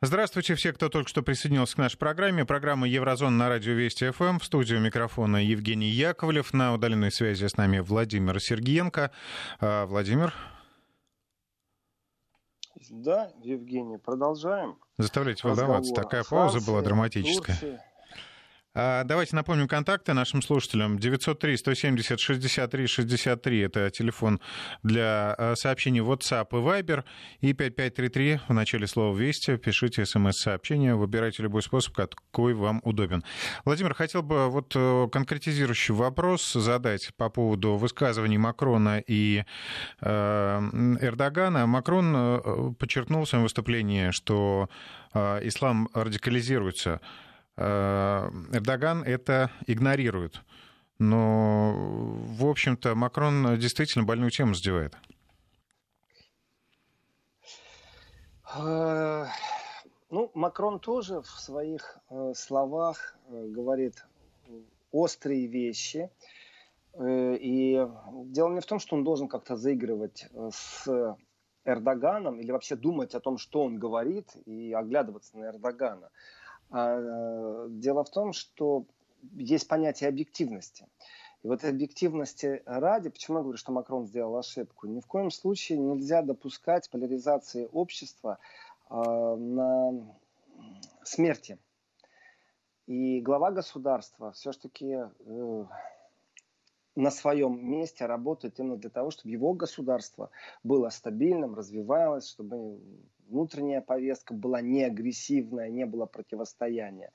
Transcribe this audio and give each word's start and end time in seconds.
Здравствуйте 0.00 0.54
все, 0.54 0.72
кто 0.72 0.88
только 0.88 1.08
что 1.08 1.24
присоединился 1.24 1.74
к 1.74 1.78
нашей 1.78 1.98
программе. 1.98 2.44
Программа 2.44 2.86
«Еврозон» 2.86 3.36
на 3.36 3.48
радио 3.48 3.72
Вести 3.72 4.08
ФМ. 4.08 4.38
В 4.38 4.44
студию 4.44 4.80
микрофона 4.80 5.44
Евгений 5.44 5.88
Яковлев. 5.88 6.52
На 6.52 6.72
удаленной 6.72 7.10
связи 7.10 7.46
с 7.48 7.56
нами 7.56 7.80
Владимир 7.80 8.40
Сергиенко. 8.40 9.10
А, 9.58 9.86
Владимир. 9.86 10.32
Да, 12.90 13.32
Евгений, 13.42 13.98
продолжаем. 13.98 14.78
Заставляйте 14.98 15.48
волноваться. 15.48 15.92
Такая 15.92 16.22
пауза 16.22 16.64
была 16.64 16.80
драматическая. 16.80 17.56
Турции. 17.58 17.80
А, 18.80 19.02
давайте 19.02 19.34
напомним 19.34 19.66
контакты 19.66 20.14
нашим 20.14 20.40
слушателям. 20.40 20.98
903-170-63-63— 20.98 23.64
это 23.66 23.90
телефон 23.90 24.38
для 24.84 25.34
а, 25.36 25.56
сообщений 25.56 26.00
WhatsApp 26.00 26.46
и 26.52 26.54
Viber. 26.54 27.02
И 27.40 27.54
5533 27.54 28.38
в 28.46 28.52
начале 28.52 28.86
слова 28.86 29.18
«Вести». 29.18 29.56
Пишите 29.56 30.06
смс-сообщение, 30.06 30.94
выбирайте 30.94 31.42
любой 31.42 31.62
способ, 31.62 31.92
какой 31.92 32.54
вам 32.54 32.80
удобен. 32.84 33.24
Владимир, 33.64 33.94
хотел 33.94 34.22
бы 34.22 34.48
вот 34.48 34.70
э, 34.76 35.08
конкретизирующий 35.10 35.94
вопрос 35.94 36.52
задать 36.52 37.10
по 37.16 37.30
поводу 37.30 37.74
высказываний 37.74 38.38
Макрона 38.38 39.02
и 39.04 39.42
э, 40.00 40.60
Эрдогана. 41.00 41.66
Макрон 41.66 42.14
э, 42.16 42.74
подчеркнул 42.78 43.24
в 43.24 43.28
своем 43.28 43.42
выступлении, 43.42 44.12
что 44.12 44.70
ислам 45.14 45.88
радикализируется 45.94 47.00
Эрдоган 47.58 49.02
это 49.02 49.50
игнорирует. 49.66 50.42
Но, 50.98 51.72
в 51.74 52.46
общем-то, 52.46 52.94
Макрон 52.94 53.58
действительно 53.58 54.04
больную 54.04 54.30
тему 54.30 54.54
задевает. 54.54 54.96
Э, 58.56 59.26
ну, 60.10 60.30
Макрон 60.34 60.80
тоже 60.80 61.20
в 61.20 61.26
своих 61.26 61.98
э, 62.10 62.32
словах 62.34 63.16
говорит 63.28 64.06
острые 64.90 65.46
вещи. 65.46 66.10
И 66.98 67.86
дело 68.24 68.48
не 68.54 68.60
в 68.60 68.66
том, 68.66 68.80
что 68.80 68.96
он 68.96 69.04
должен 69.04 69.28
как-то 69.28 69.56
заигрывать 69.56 70.26
с 70.50 71.16
Эрдоганом 71.64 72.40
или 72.40 72.50
вообще 72.50 72.76
думать 72.76 73.14
о 73.14 73.20
том, 73.20 73.38
что 73.38 73.62
он 73.62 73.78
говорит, 73.78 74.34
и 74.46 74.72
оглядываться 74.72 75.38
на 75.38 75.46
Эрдогана. 75.46 76.10
А, 76.70 76.98
э, 76.98 77.66
дело 77.70 78.04
в 78.04 78.10
том, 78.10 78.32
что 78.32 78.84
есть 79.34 79.68
понятие 79.68 80.08
объективности. 80.08 80.86
И 81.42 81.48
вот 81.48 81.64
объективности 81.64 82.62
ради, 82.66 83.10
почему 83.10 83.38
я 83.38 83.42
говорю, 83.42 83.58
что 83.58 83.72
Макрон 83.72 84.06
сделал 84.06 84.36
ошибку, 84.36 84.86
ни 84.86 85.00
в 85.00 85.06
коем 85.06 85.30
случае 85.30 85.78
нельзя 85.78 86.22
допускать 86.22 86.90
поляризации 86.90 87.68
общества 87.72 88.38
э, 88.90 88.94
на 88.94 89.92
смерти. 91.04 91.58
И 92.86 93.20
глава 93.20 93.50
государства 93.50 94.32
все-таки 94.32 94.96
э, 95.20 95.64
на 96.98 97.12
своем 97.12 97.64
месте 97.64 98.06
работает 98.06 98.58
именно 98.58 98.76
для 98.76 98.90
того, 98.90 99.10
чтобы 99.10 99.30
его 99.30 99.52
государство 99.52 100.30
было 100.64 100.88
стабильным, 100.88 101.54
развивалось, 101.54 102.28
чтобы 102.28 102.80
внутренняя 103.28 103.80
повестка 103.80 104.34
была 104.34 104.60
не 104.60 104.82
агрессивная, 104.82 105.68
не 105.68 105.86
было 105.86 106.06
противостояния. 106.06 107.12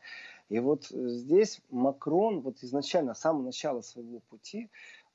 И 0.47 0.59
вот 0.59 0.85
здесь 0.85 1.61
Макрон 1.69 2.41
вот 2.41 2.63
изначально, 2.63 3.13
с 3.13 3.19
самого 3.19 3.43
начала 3.43 3.81
своего 3.81 4.19
пути, 4.29 4.69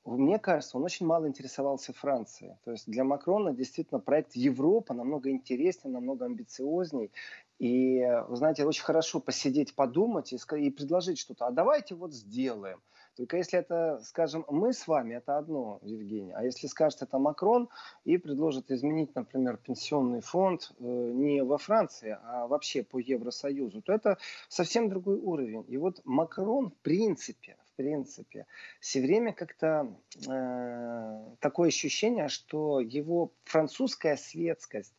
мне 0.05 0.39
кажется, 0.39 0.77
он 0.77 0.85
очень 0.85 1.07
мало 1.07 1.27
интересовался 1.27 1.95
Францией. 1.95 2.57
То 2.65 2.73
есть 2.73 2.87
для 2.91 3.05
Макрона 3.05 3.55
действительно 3.55 4.01
проект 4.01 4.37
Европа 4.37 4.93
намного 4.93 5.31
интереснее, 5.31 5.93
намного 5.93 6.27
амбициозней. 6.27 7.11
И, 7.59 8.05
вы 8.29 8.37
знаете, 8.37 8.65
очень 8.65 8.85
хорошо 8.85 9.21
посидеть, 9.21 9.75
подумать 9.75 10.33
и, 10.33 10.39
и 10.59 10.71
предложить 10.71 11.19
что-то. 11.19 11.47
А 11.47 11.51
давайте 11.51 11.95
вот 11.95 12.13
сделаем. 12.15 12.81
Только 13.19 13.37
если 13.37 13.59
это, 13.59 14.01
скажем, 14.05 14.45
мы 14.49 14.73
с 14.73 14.87
вами, 14.87 15.17
это 15.17 15.39
одно, 15.39 15.81
Евгений. 15.83 16.31
А 16.31 16.45
если 16.45 16.69
скажет 16.69 17.03
это 17.03 17.19
Макрон 17.19 17.69
и 18.05 18.17
предложит 18.17 18.71
изменить, 18.71 19.13
например, 19.17 19.57
пенсионный 19.57 20.21
фонд 20.21 20.71
э, 20.79 20.85
не 20.85 21.43
во 21.43 21.59
Франции, 21.59 22.17
а 22.23 22.47
вообще 22.47 22.85
по 22.85 22.99
Евросоюзу, 22.99 23.83
то 23.83 23.93
это 23.93 24.19
совсем 24.49 24.89
другой 24.89 25.17
уровень. 25.17 25.65
И 25.67 25.77
вот 25.79 26.01
Макрон 26.05 26.71
в 26.71 26.77
принципе, 26.77 27.57
в 27.73 27.77
принципе, 27.77 28.47
все 28.79 29.01
время 29.01 29.33
как-то 29.33 29.93
э, 30.29 31.35
такое 31.41 31.71
ощущение, 31.71 32.29
что 32.29 32.79
его 32.79 33.33
французская 33.43 34.17
светскость, 34.17 34.95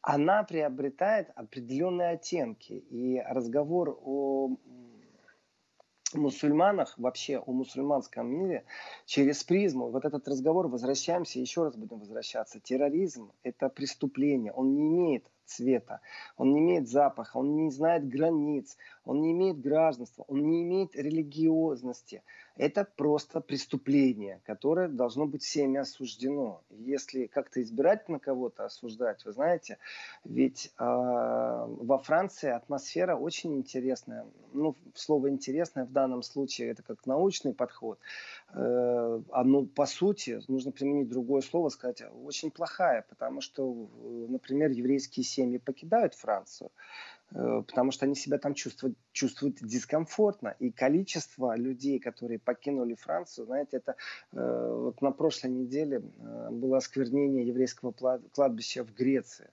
она 0.00 0.44
приобретает 0.44 1.28
определенные 1.34 2.12
оттенки. 2.12 2.72
И 2.72 3.20
разговор 3.28 3.98
о 4.02 4.56
мусульманах, 6.14 6.98
вообще 6.98 7.38
о 7.38 7.52
мусульманском 7.52 8.26
мире 8.26 8.64
через 9.06 9.44
призму. 9.44 9.90
Вот 9.90 10.04
этот 10.04 10.26
разговор, 10.28 10.68
возвращаемся, 10.68 11.38
еще 11.38 11.64
раз 11.64 11.76
будем 11.76 11.98
возвращаться. 11.98 12.60
Терроризм– 12.60 13.32
это 13.42 13.68
преступление, 13.68 14.52
он 14.52 14.74
не 14.74 14.88
имеет 14.88 15.24
цвета, 15.44 16.00
он 16.36 16.52
не 16.52 16.60
имеет 16.60 16.88
запаха, 16.88 17.36
он 17.38 17.56
не 17.56 17.70
знает 17.70 18.08
границ, 18.08 18.76
он 19.10 19.22
не 19.22 19.32
имеет 19.32 19.60
гражданства, 19.60 20.24
он 20.28 20.48
не 20.48 20.62
имеет 20.62 20.94
религиозности. 20.94 22.22
Это 22.56 22.84
просто 22.84 23.40
преступление, 23.40 24.40
которое 24.44 24.86
должно 24.86 25.26
быть 25.26 25.42
всеми 25.42 25.80
осуждено. 25.80 26.62
Если 26.70 27.26
как-то 27.26 27.60
избирать 27.60 28.08
на 28.08 28.20
кого-то 28.20 28.66
осуждать, 28.66 29.24
вы 29.24 29.32
знаете, 29.32 29.78
ведь 30.24 30.72
э, 30.78 30.84
во 30.84 31.98
Франции 31.98 32.50
атмосфера 32.50 33.16
очень 33.16 33.56
интересная. 33.56 34.26
Ну, 34.52 34.76
слово 34.94 35.30
интересное 35.30 35.86
в 35.86 35.92
данном 35.92 36.22
случае 36.22 36.68
это 36.68 36.84
как 36.84 37.04
научный 37.04 37.52
подход. 37.52 37.98
Э, 38.54 39.20
оно, 39.32 39.64
по 39.64 39.86
сути, 39.86 40.40
нужно 40.46 40.70
применить 40.70 41.08
другое 41.08 41.40
слово, 41.40 41.70
сказать, 41.70 42.04
очень 42.24 42.52
плохая, 42.52 43.04
потому 43.08 43.40
что, 43.40 43.88
например, 44.28 44.70
еврейские 44.70 45.24
семьи 45.24 45.58
покидают 45.58 46.14
Францию. 46.14 46.70
Э, 47.32 47.62
потому 47.66 47.92
что 47.92 48.06
они 48.06 48.14
себя 48.14 48.38
там 48.38 48.54
чувствуют, 48.54 48.96
чувствуют 49.12 49.58
дискомфортно. 49.60 50.56
И 50.58 50.70
количество 50.70 51.56
людей, 51.56 51.98
которые 51.98 52.38
покинули 52.38 52.94
Францию, 52.94 53.46
знаете, 53.46 53.76
это 53.76 53.96
э, 54.32 54.72
вот 54.72 55.00
на 55.00 55.12
прошлой 55.12 55.50
неделе 55.50 55.98
э, 55.98 56.48
было 56.50 56.78
осквернение 56.78 57.46
еврейского 57.46 57.92
кладбища 58.32 58.84
в 58.84 58.94
Греции. 58.94 59.50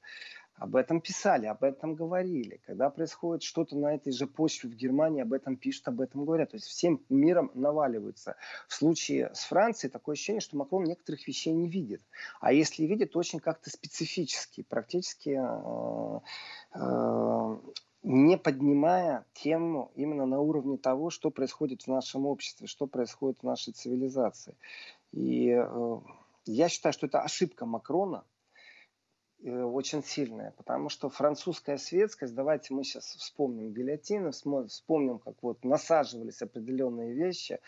Об 0.58 0.76
этом 0.76 1.02
писали, 1.02 1.46
об 1.46 1.64
этом 1.64 1.94
говорили. 1.94 2.60
Когда 2.66 2.90
происходит 2.90 3.44
что-то 3.44 3.78
на 3.78 3.94
этой 3.94 4.12
же 4.12 4.26
почве 4.26 4.70
в 4.70 4.74
Германии, 4.74 5.22
об 5.22 5.34
этом 5.34 5.56
пишут, 5.56 5.88
об 5.88 6.02
этом 6.02 6.26
говорят. 6.26 6.50
То 6.52 6.58
есть 6.58 6.66
всем 6.68 7.00
миром 7.10 7.52
наваливаются. 7.54 8.36
В 8.68 8.74
случае 8.74 9.30
с 9.36 9.44
Францией 9.44 9.92
такое 9.92 10.14
ощущение, 10.14 10.42
что 10.42 10.58
Макрон 10.58 10.86
некоторых 10.86 11.28
вещей 11.28 11.54
не 11.54 11.70
видит. 11.70 12.02
А 12.40 12.52
если 12.52 12.86
видит, 12.86 13.12
то 13.12 13.20
очень 13.20 13.40
как-то 13.40 13.70
специфически, 13.70 14.64
практически 14.64 15.40
э, 15.40 16.20
э, 16.74 17.58
не 18.02 18.38
поднимая 18.38 19.26
тему 19.34 19.92
именно 19.94 20.26
на 20.26 20.40
уровне 20.40 20.78
того, 20.78 21.12
что 21.12 21.30
происходит 21.30 21.84
в 21.84 21.88
нашем 21.88 22.26
обществе, 22.26 22.66
что 22.66 22.88
происходит 22.88 23.40
в 23.42 23.44
нашей 23.44 23.74
цивилизации. 23.74 24.56
И 25.12 25.50
э, 25.50 26.00
я 26.46 26.68
считаю, 26.68 26.94
что 26.94 27.06
это 27.06 27.22
ошибка 27.22 27.68
Макрона– 27.68 28.24
очень 29.44 30.04
сильная, 30.04 30.52
потому 30.58 30.90
что 30.90 31.10
французская 31.10 31.78
светскость, 31.78 32.34
давайте 32.34 32.74
мы 32.74 32.84
сейчас 32.84 33.06
вспомним 33.06 33.72
гильотины, 33.72 34.32
вспомним, 34.32 35.20
как 35.20 35.36
вот 35.42 35.64
насаживались 35.64 36.42
определенные 36.42 37.14
вещи, 37.14 37.60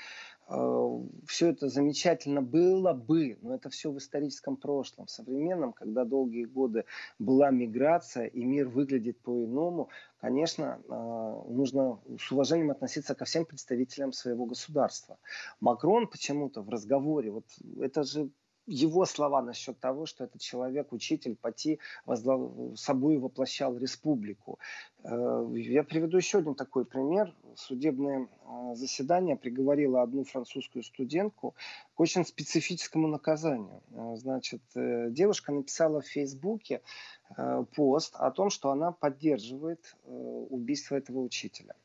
э, 0.48 1.00
все 1.28 1.50
это 1.50 1.70
замечательно 1.70 2.42
было 2.42 2.94
бы, 2.94 3.38
но 3.42 3.54
это 3.54 3.70
все 3.70 3.92
в 3.92 4.00
историческом 4.00 4.58
прошлом. 4.58 5.06
В 5.06 5.12
современном, 5.12 5.74
когда 5.74 6.06
долгие 6.06 6.46
годы 6.46 6.86
была 7.20 7.52
миграция 7.52 8.26
и 8.26 8.44
мир 8.44 8.68
выглядит 8.68 9.20
по-иному, 9.20 9.90
конечно, 10.20 10.82
э, 10.84 11.52
нужно 11.52 12.00
с 12.20 12.32
уважением 12.32 12.72
относиться 12.72 13.14
ко 13.14 13.26
всем 13.26 13.46
представителям 13.46 14.12
своего 14.12 14.48
государства. 14.48 15.20
Макрон 15.60 16.08
почему-то 16.08 16.64
в 16.64 16.70
разговоре, 16.70 17.30
вот 17.30 17.46
это 17.80 18.04
же 18.04 18.32
его 18.70 19.06
слова 19.06 19.42
насчет 19.42 19.80
того, 19.80 20.06
что 20.06 20.24
этот 20.24 20.42
человек, 20.42 20.94
учитель, 20.94 21.36
Пати, 21.36 21.80
собой 22.76 23.18
воплощал 23.18 23.78
республику. 23.78 24.60
Э, 25.04 25.48
я 25.56 25.84
приведу 25.84 26.18
еще 26.18 26.38
один 26.38 26.56
такой 26.56 26.86
пример. 26.86 27.34
Судебное 27.56 28.28
э, 28.28 28.76
заседание 28.76 29.36
приговорило 29.36 30.02
одну 30.02 30.24
французскую 30.24 30.84
студентку 30.84 31.56
к 31.96 32.00
очень 32.00 32.26
специфическому 32.26 33.08
наказанию. 33.08 33.82
Э, 33.92 34.16
значит, 34.16 34.62
девушка 34.76 35.52
написала 35.52 36.02
в 36.02 36.08
Фейсбуке 36.08 36.82
пост 37.76 38.16
о 38.16 38.32
том, 38.32 38.50
что 38.50 38.72
она 38.72 38.92
поддерживает 38.92 39.96
убийство 40.06 40.96
этого 40.96 41.20
учителя. 41.20 41.76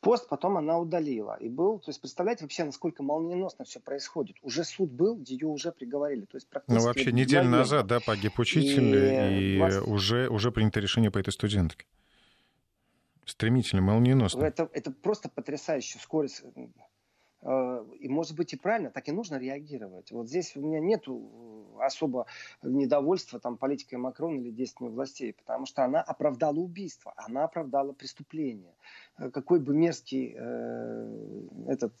Пост 0.00 0.28
потом 0.28 0.56
она 0.56 0.78
удалила. 0.78 1.36
И 1.38 1.48
был, 1.48 1.78
то 1.78 1.90
есть 1.90 2.00
представляете 2.00 2.44
вообще, 2.44 2.64
насколько 2.64 3.04
молниеносно 3.04 3.64
все 3.64 3.78
происходит. 3.78 4.36
Уже 4.42 4.64
суд 4.64 4.90
был, 4.90 5.16
ее 5.24 5.46
уже 5.46 5.70
приговорили. 5.70 6.24
То 6.24 6.36
есть 6.36 6.48
ну 6.66 6.80
вообще 6.80 7.12
неделю 7.12 7.48
назад, 7.48 7.86
да, 7.86 8.00
погиб 8.00 8.36
учитель, 8.40 8.96
и, 8.96 9.56
и 9.56 9.60
вас... 9.60 9.80
уже, 9.86 10.28
уже 10.28 10.50
принято 10.50 10.80
решение 10.80 11.12
по 11.12 11.18
этой 11.18 11.32
студентке. 11.32 11.86
Стремительно, 13.24 13.82
молниеносно. 13.82 14.42
Это, 14.42 14.68
это 14.72 14.90
просто 14.90 15.28
потрясающая 15.28 16.00
скорость 16.00 16.42
Э, 17.42 17.84
и 17.98 18.08
может 18.08 18.36
быть 18.36 18.52
и 18.52 18.56
правильно, 18.56 18.90
так 18.90 19.08
и 19.08 19.12
нужно 19.12 19.36
реагировать. 19.36 20.12
Вот 20.12 20.28
здесь 20.28 20.56
у 20.56 20.60
меня 20.60 20.80
нет 20.80 21.04
особо 21.84 22.26
недовольства 22.62 23.38
там, 23.40 23.56
политикой 23.56 23.96
Макрона 23.96 24.36
или 24.36 24.50
действиями 24.50 24.92
властей, 24.92 25.32
потому 25.32 25.66
что 25.66 25.84
она 25.84 26.00
оправдала 26.00 26.58
убийство, 26.58 27.12
она 27.16 27.44
оправдала 27.44 27.92
преступление. 27.92 28.74
Э, 29.18 29.30
какой 29.30 29.60
бы 29.60 29.74
мерзкий 29.74 30.34
э, 30.36 31.42
этот 31.68 31.92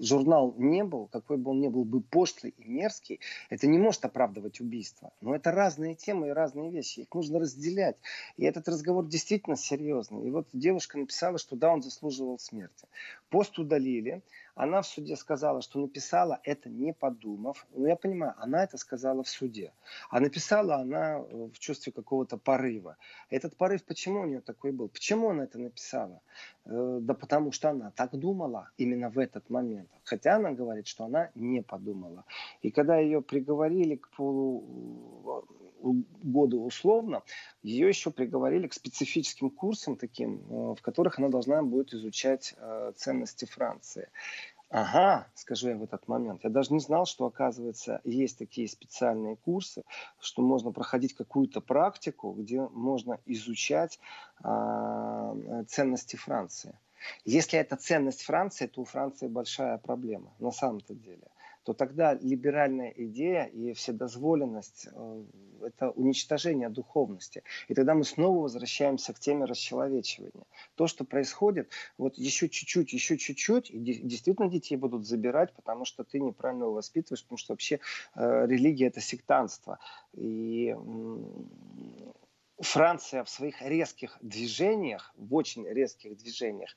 журнал 0.00 0.54
не 0.56 0.84
был, 0.84 1.06
какой 1.08 1.36
бы 1.36 1.50
он 1.50 1.60
не 1.60 1.68
был 1.68 1.84
бы 1.84 2.00
пошлый 2.00 2.54
и 2.56 2.68
мерзкий, 2.68 3.20
это 3.50 3.66
не 3.66 3.78
может 3.78 4.04
оправдывать 4.04 4.60
убийство. 4.60 5.12
Но 5.20 5.34
это 5.34 5.50
разные 5.50 5.94
темы 5.94 6.28
и 6.28 6.32
разные 6.32 6.70
вещи. 6.70 7.00
Их 7.00 7.14
нужно 7.14 7.40
разделять. 7.40 7.96
И 8.36 8.44
этот 8.44 8.68
разговор 8.68 9.06
действительно 9.06 9.56
серьезный. 9.56 10.26
И 10.26 10.30
вот 10.30 10.48
девушка 10.52 10.98
написала, 10.98 11.38
что 11.38 11.56
да, 11.56 11.72
он 11.72 11.82
заслуживал 11.82 12.38
смерти. 12.38 12.86
Пост 13.30 13.58
удалили. 13.58 14.22
Она 14.56 14.80
в 14.80 14.86
суде 14.86 15.16
сказала, 15.16 15.60
что 15.60 15.78
написала 15.78 16.40
это 16.42 16.70
не 16.70 16.94
подумав. 16.94 17.66
Ну, 17.74 17.86
я 17.86 17.94
понимаю, 17.94 18.32
она 18.38 18.64
это 18.64 18.78
сказала 18.78 19.22
в 19.22 19.28
суде. 19.28 19.72
А 20.08 20.18
написала 20.18 20.76
она 20.76 21.18
э, 21.18 21.48
в 21.52 21.58
чувстве 21.58 21.92
какого-то 21.92 22.38
порыва. 22.38 22.96
Этот 23.28 23.54
порыв, 23.56 23.84
почему 23.84 24.22
у 24.22 24.24
нее 24.24 24.40
такой 24.40 24.72
был? 24.72 24.88
Почему 24.88 25.28
она 25.28 25.44
это 25.44 25.58
написала? 25.58 26.22
Э, 26.64 26.98
да 27.02 27.12
потому 27.12 27.52
что 27.52 27.68
она 27.68 27.90
так 27.90 28.18
думала 28.18 28.70
именно 28.78 29.10
в 29.10 29.18
этот 29.18 29.50
момент. 29.50 29.90
Хотя 30.04 30.36
она 30.36 30.52
говорит, 30.52 30.86
что 30.86 31.04
она 31.04 31.30
не 31.34 31.60
подумала. 31.60 32.24
И 32.62 32.70
когда 32.70 32.96
ее 32.96 33.20
приговорили 33.20 33.96
к 33.96 34.08
полу 34.16 35.44
года 35.80 36.56
условно, 36.56 37.22
ее 37.62 37.88
еще 37.88 38.10
приговорили 38.10 38.66
к 38.66 38.74
специфическим 38.74 39.50
курсам 39.50 39.96
таким, 39.96 40.36
э, 40.38 40.74
в 40.74 40.82
которых 40.82 41.18
она 41.18 41.28
должна 41.28 41.62
будет 41.62 41.92
изучать 41.92 42.54
э, 42.56 42.92
ценности 42.96 43.44
Франции. 43.44 44.08
Ага, 44.68 45.28
скажу 45.34 45.68
я 45.68 45.76
в 45.76 45.84
этот 45.84 46.08
момент. 46.08 46.42
Я 46.42 46.50
даже 46.50 46.72
не 46.72 46.80
знал, 46.80 47.06
что, 47.06 47.26
оказывается, 47.26 48.00
есть 48.02 48.36
такие 48.36 48.68
специальные 48.68 49.36
курсы, 49.36 49.84
что 50.18 50.42
можно 50.42 50.72
проходить 50.72 51.14
какую-то 51.14 51.60
практику, 51.60 52.32
где 52.32 52.60
можно 52.60 53.20
изучать 53.26 54.00
э, 54.42 55.64
ценности 55.68 56.16
Франции. 56.16 56.76
Если 57.24 57.58
это 57.58 57.76
ценность 57.76 58.22
Франции, 58.22 58.66
то 58.66 58.80
у 58.80 58.84
Франции 58.84 59.28
большая 59.28 59.78
проблема 59.78 60.34
на 60.40 60.50
самом-то 60.50 60.94
деле 60.94 61.28
то 61.66 61.74
тогда 61.74 62.14
либеральная 62.14 62.94
идея 62.96 63.46
и 63.46 63.72
вседозволенность 63.72 64.86
э,– 64.92 65.24
это 65.62 65.90
уничтожение 65.90 66.68
духовности. 66.68 67.42
И 67.66 67.74
тогда 67.74 67.94
мы 67.94 68.04
снова 68.04 68.42
возвращаемся 68.42 69.12
к 69.12 69.18
теме 69.18 69.46
расчеловечивания. 69.46 70.44
То, 70.76 70.86
что 70.86 71.04
происходит, 71.04 71.72
вот 71.98 72.18
еще 72.18 72.48
чуть-чуть, 72.48 72.92
еще 72.92 73.18
чуть-чуть, 73.18 73.70
и 73.70 73.78
действительно 73.80 74.48
детей 74.48 74.76
будут 74.76 75.06
забирать, 75.06 75.52
потому 75.54 75.84
что 75.84 76.04
ты 76.04 76.20
неправильно 76.20 76.62
его 76.64 76.74
воспитываешь, 76.74 77.24
потому 77.24 77.38
что 77.38 77.54
вообще 77.54 77.80
э, 78.14 78.46
религия– 78.46 78.86
это 78.86 79.00
сектанство. 79.00 79.80
И 80.12 80.72
Франция 82.60 83.24
в 83.24 83.28
своих 83.28 83.60
резких 83.60 84.16
движениях, 84.20 85.12
в 85.16 85.34
очень 85.34 85.66
резких 85.66 86.16
движениях, 86.16 86.76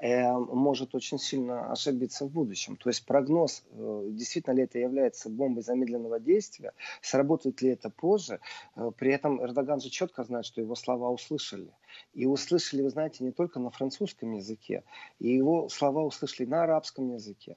может 0.00 0.94
очень 0.94 1.18
сильно 1.18 1.72
ошибиться 1.72 2.24
в 2.24 2.30
будущем. 2.30 2.76
То 2.76 2.88
есть 2.88 3.04
прогноз, 3.04 3.64
э, 3.72 4.08
действительно 4.10 4.54
ли 4.54 4.62
это 4.62 4.78
является 4.78 5.28
бомбой 5.28 5.64
замедленного 5.64 6.20
действия, 6.20 6.72
сработает 7.02 7.60
ли 7.62 7.70
это 7.70 7.90
позже. 7.90 8.38
Э, 8.76 8.92
при 8.96 9.12
этом 9.12 9.42
Эрдоган 9.42 9.80
же 9.80 9.90
четко 9.90 10.22
знает, 10.22 10.46
что 10.46 10.60
его 10.60 10.76
слова 10.76 11.10
услышали. 11.10 11.72
И 12.14 12.26
услышали, 12.26 12.82
вы 12.82 12.90
знаете, 12.90 13.24
не 13.24 13.32
только 13.32 13.58
на 13.58 13.70
французском 13.70 14.32
языке, 14.34 14.84
и 15.18 15.34
его 15.34 15.68
слова 15.68 16.04
услышали 16.04 16.46
на 16.46 16.62
арабском 16.62 17.12
языке. 17.12 17.56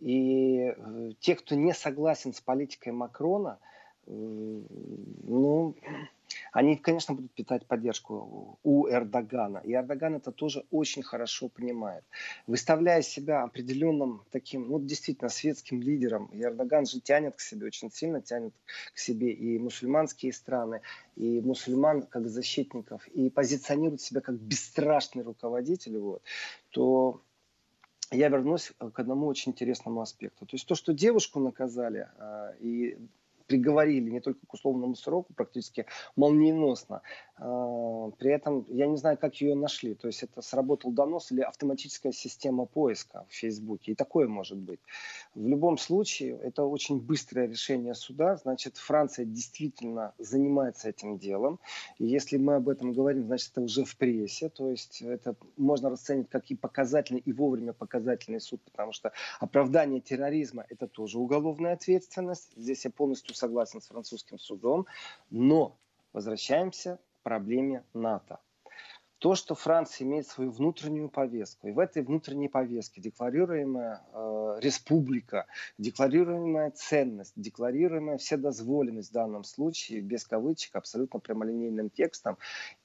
И 0.00 0.74
э, 0.76 1.12
те, 1.20 1.36
кто 1.36 1.54
не 1.54 1.74
согласен 1.74 2.34
с 2.34 2.40
политикой 2.40 2.92
Макрона, 2.92 3.60
э, 4.06 4.10
ну, 4.10 5.76
они, 6.52 6.76
конечно, 6.76 7.14
будут 7.14 7.32
питать 7.32 7.66
поддержку 7.66 8.58
у 8.62 8.88
Эрдогана. 8.88 9.58
И 9.58 9.74
Эрдоган 9.74 10.16
это 10.16 10.32
тоже 10.32 10.64
очень 10.70 11.02
хорошо 11.02 11.48
понимает. 11.48 12.04
Выставляя 12.46 13.02
себя 13.02 13.42
определенным 13.42 14.24
таким, 14.30 14.68
ну, 14.68 14.80
действительно, 14.80 15.28
светским 15.28 15.80
лидером, 15.80 16.26
и 16.26 16.42
Эрдоган 16.42 16.86
же 16.86 17.00
тянет 17.00 17.36
к 17.36 17.40
себе, 17.40 17.66
очень 17.66 17.90
сильно 17.90 18.20
тянет 18.20 18.54
к 18.94 18.98
себе 18.98 19.32
и 19.32 19.58
мусульманские 19.58 20.32
страны, 20.32 20.80
и 21.16 21.40
мусульман 21.40 22.02
как 22.02 22.28
защитников, 22.28 23.06
и 23.08 23.30
позиционирует 23.30 24.00
себя 24.00 24.20
как 24.20 24.36
бесстрашный 24.36 25.22
руководитель, 25.22 25.98
вот, 25.98 26.22
то 26.70 27.22
я 28.10 28.28
вернусь 28.28 28.72
к 28.78 28.98
одному 28.98 29.26
очень 29.26 29.52
интересному 29.52 30.00
аспекту. 30.00 30.46
То 30.46 30.54
есть 30.54 30.66
то, 30.66 30.74
что 30.74 30.94
девушку 30.94 31.40
наказали, 31.40 32.08
а, 32.18 32.54
и 32.58 32.96
приговорили 33.48 34.10
не 34.10 34.20
только 34.20 34.46
к 34.46 34.54
условному 34.54 34.94
сроку, 34.94 35.32
практически 35.34 35.86
молниеносно. 36.14 37.02
А, 37.36 38.10
при 38.18 38.30
этом 38.32 38.64
я 38.68 38.86
не 38.86 38.96
знаю, 38.96 39.16
как 39.18 39.34
ее 39.36 39.54
нашли. 39.54 39.94
То 39.94 40.06
есть 40.06 40.22
это 40.22 40.42
сработал 40.42 40.92
донос 40.92 41.32
или 41.32 41.40
автоматическая 41.40 42.12
система 42.12 42.66
поиска 42.66 43.26
в 43.28 43.34
Фейсбуке. 43.34 43.92
И 43.92 43.94
такое 43.94 44.28
может 44.28 44.58
быть. 44.58 44.80
В 45.34 45.46
любом 45.46 45.78
случае, 45.78 46.38
это 46.42 46.64
очень 46.64 47.00
быстрое 47.00 47.48
решение 47.48 47.94
суда. 47.94 48.36
Значит, 48.36 48.76
Франция 48.76 49.24
действительно 49.24 50.12
занимается 50.18 50.90
этим 50.90 51.18
делом. 51.18 51.58
И 51.98 52.06
если 52.06 52.36
мы 52.36 52.56
об 52.56 52.68
этом 52.68 52.92
говорим, 52.92 53.26
значит, 53.26 53.50
это 53.52 53.62
уже 53.62 53.84
в 53.84 53.96
прессе. 53.96 54.48
То 54.50 54.70
есть 54.70 55.00
это 55.02 55.34
можно 55.56 55.90
расценить 55.90 56.28
как 56.28 56.50
и 56.50 56.54
показательный, 56.54 57.20
и 57.20 57.32
вовремя 57.32 57.72
показательный 57.72 58.40
суд, 58.40 58.60
потому 58.62 58.92
что 58.92 59.12
оправдание 59.40 60.00
терроризма– 60.00 60.66
это 60.68 60.86
тоже 60.86 61.18
уголовная 61.18 61.72
ответственность. 61.72 62.52
Здесь 62.56 62.84
я 62.84 62.90
полностью 62.90 63.34
согласен 63.38 63.80
с 63.80 63.88
французским 63.88 64.38
судом, 64.38 64.86
но 65.30 65.76
возвращаемся 66.12 66.98
к 67.14 67.22
проблеме 67.22 67.84
НАТО. 67.94 68.40
То, 69.18 69.34
что 69.34 69.56
Франция 69.56 70.06
имеет 70.06 70.28
свою 70.28 70.52
внутреннюю 70.52 71.08
повестку, 71.08 71.66
и 71.66 71.72
в 71.72 71.80
этой 71.80 72.04
внутренней 72.04 72.48
повестке 72.48 73.00
декларируемая 73.00 74.02
э, 74.12 74.58
республика, 74.60 75.46
декларируемая 75.76 76.70
ценность, 76.70 77.32
декларируемая 77.34 78.18
вседозволенность 78.18 79.10
в 79.10 79.12
данном 79.12 79.42
случае, 79.42 80.02
без 80.02 80.24
кавычек, 80.24 80.76
абсолютно 80.76 81.18
прямолинейным 81.18 81.90
текстом, 81.90 82.38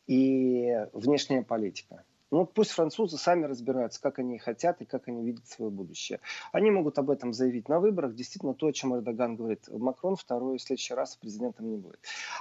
и 0.07 0.87
внешняя 0.93 1.43
политика. 1.43 2.03
Ну, 2.33 2.47
пусть 2.47 2.71
французы 2.71 3.19
сами 3.19 3.45
разбираются, 3.45 4.01
как 4.01 4.17
они 4.17 4.39
хотят 4.39 4.81
и 4.81 4.85
как 4.85 5.07
они 5.07 5.23
видят 5.23 5.47
свое 5.47 5.69
будущее. 5.69 6.19
Они 6.51 6.71
могут 6.71 6.97
об 6.97 7.11
этом 7.11 7.31
заявить 7.31 7.69
на 7.69 7.79
выборах. 7.79 8.15
Действительно, 8.15 8.55
то, 8.55 8.65
о 8.65 8.73
чем 8.73 8.95
Эрдоган 8.95 9.35
говорит. 9.35 9.69
Макрон 9.69 10.15
второй 10.15 10.57
в 10.57 10.61
следующий 10.63 10.95
раз 10.95 11.15
президентом 11.15 11.69
не 11.69 11.77
будет. 11.77 11.99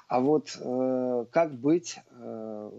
А 0.08 0.20
вот 0.20 0.56
э, 0.58 1.26
как 1.30 1.52
быть 1.52 1.98
э, 2.10 2.70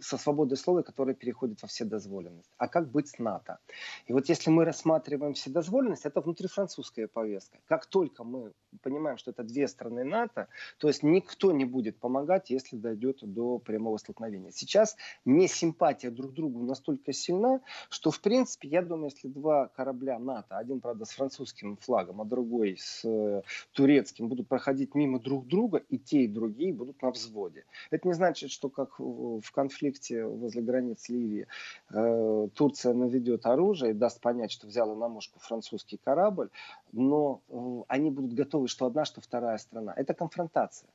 со 0.00 0.18
свободой 0.18 0.56
слова, 0.56 0.82
которая 0.82 1.14
переходит 1.14 1.62
во 1.62 1.68
вседозволенность. 1.68 2.50
А 2.58 2.68
как 2.68 2.90
быть 2.90 3.08
с 3.08 3.18
НАТО? 3.18 3.58
И 4.06 4.12
вот 4.12 4.28
если 4.28 4.50
мы 4.50 4.64
рассматриваем 4.64 5.34
вседозволенность, 5.34 6.06
это 6.06 6.20
внутрифранцузская 6.20 7.08
повестка. 7.08 7.58
Как 7.66 7.86
только 7.86 8.24
мы 8.24 8.52
понимаем, 8.82 9.16
что 9.16 9.30
это 9.30 9.42
две 9.42 9.68
страны 9.68 10.04
НАТО, 10.04 10.48
то 10.78 10.88
есть 10.88 11.02
никто 11.02 11.52
не 11.52 11.64
будет 11.64 11.98
помогать, 11.98 12.50
если 12.50 12.76
дойдет 12.76 13.18
до 13.22 13.58
прямого 13.58 13.96
столкновения. 13.96 14.50
Сейчас 14.50 14.96
не 15.24 15.48
симпатия 15.48 16.10
друг 16.10 16.32
к 16.32 16.34
другу 16.34 16.62
настолько 16.62 17.12
сильна, 17.12 17.60
что 17.88 18.10
в 18.10 18.20
принципе, 18.20 18.68
я 18.68 18.82
думаю, 18.82 19.10
если 19.10 19.28
два 19.28 19.68
корабля 19.68 20.18
НАТО, 20.18 20.58
один, 20.58 20.80
правда, 20.80 21.04
с 21.04 21.10
французским 21.10 21.76
флагом, 21.76 22.20
а 22.20 22.24
другой 22.24 22.76
с 22.78 23.04
э, 23.04 23.42
турецким, 23.72 24.28
будут 24.28 24.48
проходить 24.48 24.94
мимо 24.94 25.18
друг 25.18 25.46
друга, 25.46 25.78
и 25.88 25.98
те, 25.98 26.22
и 26.22 26.28
другие 26.28 26.72
будут 26.72 27.00
на 27.02 27.10
взводе. 27.10 27.64
Это 27.90 28.06
не 28.06 28.14
значит, 28.14 28.50
что 28.50 28.68
как 28.68 28.98
в 28.98 29.50
конфликте 29.52 29.85
конфликте 29.86 30.24
возле 30.24 30.62
границ 30.62 31.08
Ливии 31.08 31.46
э, 31.90 32.48
Турция 32.54 32.94
наведет 32.94 33.46
оружие 33.46 33.90
и 33.92 33.94
даст 33.94 34.20
понять, 34.20 34.52
что 34.52 34.66
взяла 34.66 34.94
на 34.94 35.08
мушку 35.08 35.38
французский 35.38 35.98
корабль, 36.02 36.50
но 36.92 37.40
э, 37.48 37.82
они 37.88 38.10
будут 38.10 38.34
готовы, 38.34 38.68
что 38.68 38.86
одна, 38.86 39.04
что 39.04 39.20
вторая 39.20 39.58
страна. 39.58 39.92
Это 39.96 40.14
конфронтация. 40.14 40.88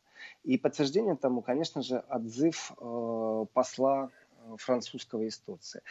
И 0.43 0.57
подтверждением 0.57 1.17
тому, 1.17 1.41
конечно 1.41 1.81
же, 1.81 2.03
отзыв 2.09 2.71
э, 2.79 3.45
посла 3.53 4.09
французского 4.57 5.23
из 5.23 5.37
Турции 5.37 5.81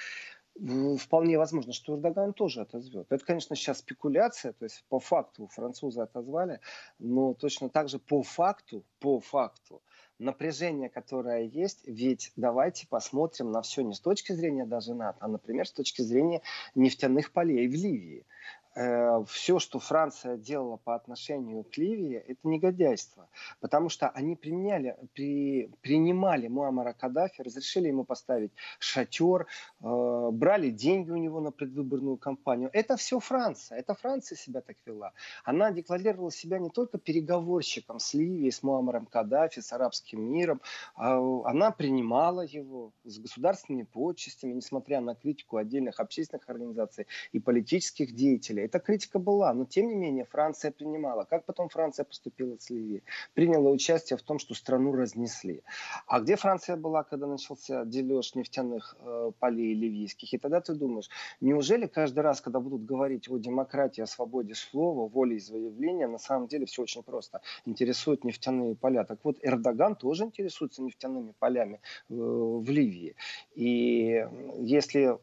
вполне 0.98 1.38
возможно, 1.38 1.72
что 1.72 1.94
Эрдоган 1.94 2.34
тоже 2.34 2.60
отозвет. 2.62 3.06
Это, 3.08 3.24
конечно, 3.24 3.56
сейчас 3.56 3.78
спекуляция, 3.78 4.52
то 4.52 4.64
есть 4.64 4.84
по 4.88 4.98
факту 4.98 5.46
французы 5.46 6.02
отозвали, 6.02 6.60
но 6.98 7.32
точно 7.34 7.70
так 7.70 7.88
же 7.88 7.98
по 7.98 8.22
факту, 8.22 8.84
по 8.98 9.20
факту 9.20 9.80
напряжение, 10.20 10.88
которое 10.88 11.44
есть, 11.44 11.80
ведь 11.86 12.32
давайте 12.36 12.86
посмотрим 12.86 13.50
на 13.50 13.62
все 13.62 13.82
не 13.82 13.94
с 13.94 14.00
точки 14.00 14.32
зрения 14.32 14.66
даже 14.66 14.94
НАТО, 14.94 15.18
а, 15.20 15.28
например, 15.28 15.66
с 15.66 15.72
точки 15.72 16.02
зрения 16.02 16.42
нефтяных 16.74 17.32
полей 17.32 17.66
в 17.66 17.72
Ливии. 17.72 18.26
Э, 18.74 19.24
все, 19.26 19.58
что 19.58 19.78
Франция 19.78 20.36
делала 20.36 20.76
по 20.76 20.94
отношению 20.94 21.64
к 21.64 21.76
Ливии, 21.76 22.16
это 22.16 22.40
негодяйство. 22.44 23.28
Потому 23.60 23.88
что 23.88 24.08
они 24.08 24.36
применяли, 24.36 24.96
при, 25.14 25.70
принимали 25.80 26.48
Муаммара 26.48 26.92
Каддафи, 26.92 27.42
разрешили 27.42 27.88
ему 27.88 28.04
поставить 28.04 28.52
шатер, 28.78 29.46
э, 29.80 30.28
брали 30.32 30.70
деньги 30.70 31.10
у 31.10 31.16
него 31.16 31.40
на 31.40 31.50
предвыборную 31.50 32.16
кампанию. 32.16 32.70
Это 32.72 32.96
все 32.96 33.18
Франция. 33.18 33.78
Это 33.78 33.94
Франция 33.94 34.36
себя 34.36 34.60
так 34.60 34.76
вела. 34.86 35.12
Она 35.44 35.70
декларировала 35.70 36.30
себя 36.30 36.58
не 36.58 36.70
только 36.70 36.98
переговорщиком 36.98 37.98
с 37.98 38.14
Ливией, 38.14 38.52
с 38.52 38.62
Муаммаром 38.62 39.06
Каддафи, 39.06 39.60
с 39.60 39.72
арабским 39.72 40.22
миром. 40.22 40.60
А 40.94 41.18
она 41.44 41.70
принимала 41.70 42.42
его 42.42 42.92
с 43.04 43.18
государственными 43.18 43.84
почестями, 43.84 44.52
несмотря 44.52 45.00
на 45.00 45.14
критику 45.14 45.56
отдельных 45.56 46.00
общественных 46.00 46.48
организаций 46.48 47.06
и 47.32 47.40
политических 47.40 48.14
деятелей. 48.14 48.59
Эта 48.64 48.78
критика 48.78 49.18
была, 49.18 49.52
но 49.54 49.64
тем 49.64 49.88
не 49.88 49.94
менее 49.94 50.24
Франция 50.24 50.70
принимала. 50.70 51.24
Как 51.24 51.44
потом 51.44 51.68
Франция 51.68 52.04
поступила 52.04 52.56
с 52.58 52.70
Ливией? 52.70 53.02
Приняла 53.34 53.70
участие 53.70 54.16
в 54.16 54.22
том, 54.22 54.38
что 54.38 54.54
страну 54.54 54.92
разнесли. 54.92 55.62
А 56.06 56.20
где 56.20 56.36
Франция 56.36 56.76
была, 56.76 57.02
когда 57.02 57.26
начался 57.26 57.84
дележ 57.84 58.34
нефтяных 58.34 58.96
э, 59.00 59.32
полей 59.38 59.74
ливийских? 59.74 60.34
И 60.34 60.38
тогда 60.38 60.60
ты 60.60 60.74
думаешь, 60.74 61.08
неужели 61.40 61.86
каждый 61.86 62.20
раз, 62.20 62.40
когда 62.40 62.60
будут 62.60 62.84
говорить 62.84 63.28
о 63.28 63.38
демократии, 63.38 64.02
о 64.02 64.06
свободе 64.06 64.54
слова, 64.54 65.08
воле 65.08 65.36
изъявления, 65.36 66.06
на 66.06 66.18
самом 66.18 66.48
деле 66.48 66.66
все 66.66 66.82
очень 66.82 67.02
просто. 67.02 67.40
Интересуют 67.64 68.24
нефтяные 68.24 68.74
поля. 68.74 69.04
Так 69.04 69.20
вот, 69.24 69.38
Эрдоган 69.42 69.96
тоже 69.96 70.24
интересуется 70.24 70.82
нефтяными 70.82 71.34
полями 71.38 71.80
э, 72.08 72.14
в 72.14 72.68
Ливии. 72.68 73.16
И 73.54 74.26
если 74.58 75.18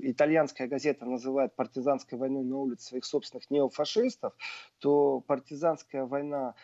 итальянская 0.00 0.68
газета 0.68 1.04
называет 1.06 1.54
партизанской 1.54 2.18
войной 2.18 2.44
на 2.44 2.58
улице 2.58 2.81
своих 2.82 3.04
собственных 3.04 3.50
неофашистов, 3.50 4.34
то 4.78 5.20
партизанская 5.20 6.04
война 6.04 6.54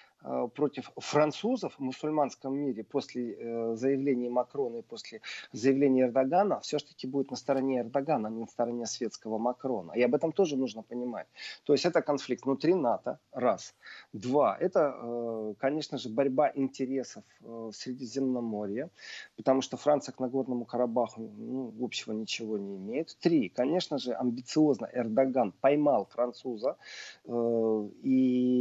против 0.54 0.90
французов 0.96 1.74
в 1.74 1.80
мусульманском 1.80 2.54
мире 2.56 2.82
после 2.82 3.34
э, 3.34 3.74
заявления 3.76 4.28
Макрона 4.28 4.78
и 4.78 4.82
после 4.82 5.20
заявления 5.52 6.02
Эрдогана 6.02 6.60
все-таки 6.60 7.06
будет 7.06 7.30
на 7.30 7.36
стороне 7.36 7.80
Эрдогана, 7.80 8.28
а 8.28 8.30
не 8.30 8.40
на 8.40 8.46
стороне 8.46 8.86
светского 8.86 9.38
Макрона. 9.38 9.92
И 9.92 10.02
об 10.02 10.14
этом 10.14 10.32
тоже 10.32 10.56
нужно 10.56 10.82
понимать. 10.82 11.26
То 11.64 11.72
есть 11.72 11.84
это 11.86 12.02
конфликт 12.02 12.44
внутри 12.44 12.74
НАТО, 12.74 13.18
раз. 13.32 13.74
Два, 14.12 14.56
это, 14.58 14.94
э, 15.00 15.54
конечно 15.58 15.98
же, 15.98 16.08
борьба 16.08 16.50
интересов 16.54 17.22
в 17.40 17.72
Средиземноморье, 17.72 18.90
потому 19.36 19.62
что 19.62 19.76
Франция 19.76 20.12
к 20.12 20.20
Нагорному 20.20 20.64
Карабаху 20.64 21.20
ну, 21.20 21.72
общего 21.80 22.12
ничего 22.12 22.58
не 22.58 22.76
имеет. 22.76 23.16
Три, 23.20 23.48
конечно 23.48 23.98
же, 23.98 24.14
амбициозно 24.14 24.88
Эрдоган 24.92 25.52
поймал 25.52 26.06
француза 26.06 26.76
и 27.24 28.57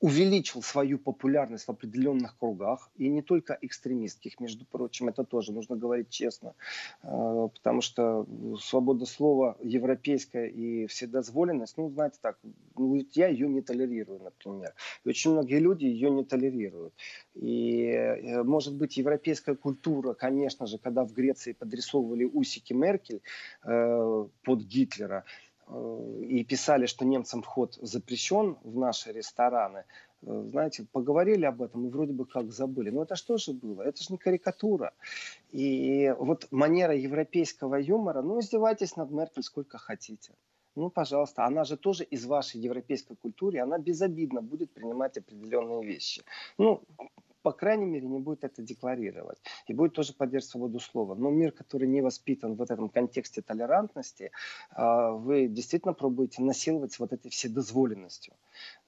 увеличил 0.00 0.62
свою 0.62 0.98
популярность 0.98 1.66
в 1.66 1.70
определенных 1.70 2.36
кругах, 2.38 2.90
и 2.96 3.08
не 3.08 3.20
только 3.22 3.58
экстремистских, 3.60 4.40
между 4.40 4.64
прочим, 4.64 5.08
это 5.08 5.24
тоже 5.24 5.52
нужно 5.52 5.76
говорить 5.76 6.08
честно, 6.08 6.54
э, 7.02 7.48
потому 7.54 7.82
что 7.82 8.26
свобода 8.60 9.04
слова 9.04 9.56
европейская 9.62 10.48
и 10.48 10.86
вседозволенность, 10.86 11.76
ну, 11.76 11.90
знаете 11.90 12.18
так, 12.22 12.38
ну, 12.76 12.98
я 13.12 13.28
ее 13.28 13.46
не 13.48 13.60
толерирую, 13.60 14.20
например. 14.22 14.74
И 15.04 15.08
очень 15.10 15.32
многие 15.32 15.58
люди 15.58 15.84
ее 15.84 16.10
не 16.10 16.24
толерируют. 16.24 16.94
И, 17.34 17.82
э, 17.82 18.42
может 18.42 18.74
быть, 18.74 18.96
европейская 18.96 19.54
культура, 19.54 20.14
конечно 20.14 20.66
же, 20.66 20.78
когда 20.78 21.04
в 21.04 21.12
Греции 21.12 21.52
подрисовывали 21.52 22.24
усики 22.24 22.72
Меркель 22.72 23.20
э, 23.64 24.26
под 24.42 24.60
Гитлера, 24.60 25.24
и 26.28 26.44
писали, 26.44 26.86
что 26.86 27.04
немцам 27.04 27.42
вход 27.42 27.74
запрещен 27.80 28.56
в 28.62 28.76
наши 28.76 29.12
рестораны, 29.12 29.84
э, 30.22 30.44
знаете, 30.50 30.86
поговорили 30.92 31.44
об 31.44 31.62
этом 31.62 31.86
и 31.86 31.90
вроде 31.90 32.12
бы 32.12 32.26
как 32.26 32.50
забыли. 32.52 32.90
Но 32.90 33.02
это 33.02 33.16
что 33.16 33.36
же 33.36 33.52
было? 33.52 33.82
Это 33.82 34.02
же 34.02 34.12
не 34.12 34.18
карикатура. 34.18 34.92
И 35.50 36.14
вот 36.18 36.48
манера 36.50 36.94
европейского 36.94 37.76
юмора, 37.76 38.22
ну, 38.22 38.40
издевайтесь 38.40 38.96
над 38.96 39.10
Меркель 39.10 39.42
сколько 39.42 39.78
хотите. 39.78 40.34
Ну, 40.76 40.90
пожалуйста, 40.90 41.44
она 41.44 41.64
же 41.64 41.76
тоже 41.76 42.04
из 42.04 42.24
вашей 42.26 42.60
европейской 42.60 43.16
культуры, 43.16 43.58
она 43.58 43.78
безобидно 43.78 44.40
будет 44.40 44.72
принимать 44.72 45.18
определенные 45.18 45.84
вещи. 45.84 46.22
Ну, 46.58 46.80
по 47.42 47.52
крайней 47.52 47.86
мере, 47.86 48.06
не 48.06 48.18
будет 48.18 48.44
это 48.44 48.62
декларировать. 48.62 49.38
И 49.66 49.74
будет 49.74 49.94
тоже 49.94 50.12
поддерживать 50.12 50.50
свободу 50.50 50.80
слова. 50.80 51.14
Но 51.14 51.30
мир, 51.30 51.52
который 51.52 51.88
не 51.88 52.00
воспитан 52.00 52.54
в 52.54 52.62
этом 52.62 52.88
контексте 52.88 53.42
толерантности, 53.42 54.30
а, 54.70 55.12
вы 55.12 55.48
действительно 55.48 55.94
пробуете 55.94 56.42
насиловать 56.42 56.98
вот 56.98 57.12
этой 57.12 57.30
вседозволенностью. 57.30 58.34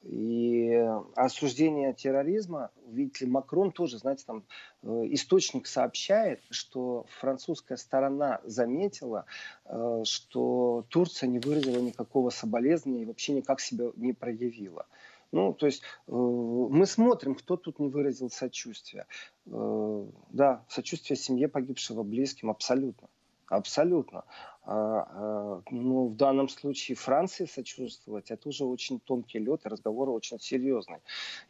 И 0.03 0.85
осуждение 1.15 1.95
терроризма, 1.95 2.71
видите 2.89 3.25
ли, 3.25 3.31
Макрон 3.31 3.71
тоже, 3.71 3.99
знаете, 3.99 4.25
там 4.27 4.45
э, 4.83 4.89
источник 5.11 5.69
сообщает, 5.69 6.41
что 6.51 7.07
французская 7.21 7.77
сторона 7.77 8.41
заметила, 8.45 9.27
э, 9.65 10.03
что 10.05 10.85
Турция 10.89 11.29
не 11.29 11.39
выразила 11.39 11.79
никакого 11.79 12.31
соболезнования 12.31 13.03
и 13.03 13.07
вообще 13.07 13.33
никак 13.33 13.61
себя 13.61 13.93
не 13.95 14.13
проявила. 14.13 14.87
Ну, 15.33 15.55
то 15.55 15.67
есть 15.67 15.83
э, 15.83 16.13
мы 16.13 16.87
смотрим, 16.87 17.35
кто 17.35 17.57
тут 17.57 17.79
не 17.79 17.89
выразил 17.89 18.31
сочувствия. 18.31 19.07
Э, 19.47 20.07
да, 20.31 20.65
сочувствие 20.69 21.17
семье 21.17 21.49
погибшего, 21.49 22.03
близким, 22.03 22.51
абсолютно. 22.51 23.09
Абсолютно. 23.53 24.25
А, 24.65 24.75
а, 24.75 25.63
ну, 25.71 26.07
в 26.07 26.17
данном 26.17 26.49
случае 26.49 26.97
Франции 26.97 27.45
сочувствовать, 27.45 28.31
это 28.31 28.49
уже 28.49 28.65
очень 28.65 28.99
тонкий 29.01 29.41
лед, 29.41 29.67
и 29.67 29.69
разговор 29.69 30.09
очень 30.09 30.41
серьезный. 30.41 30.99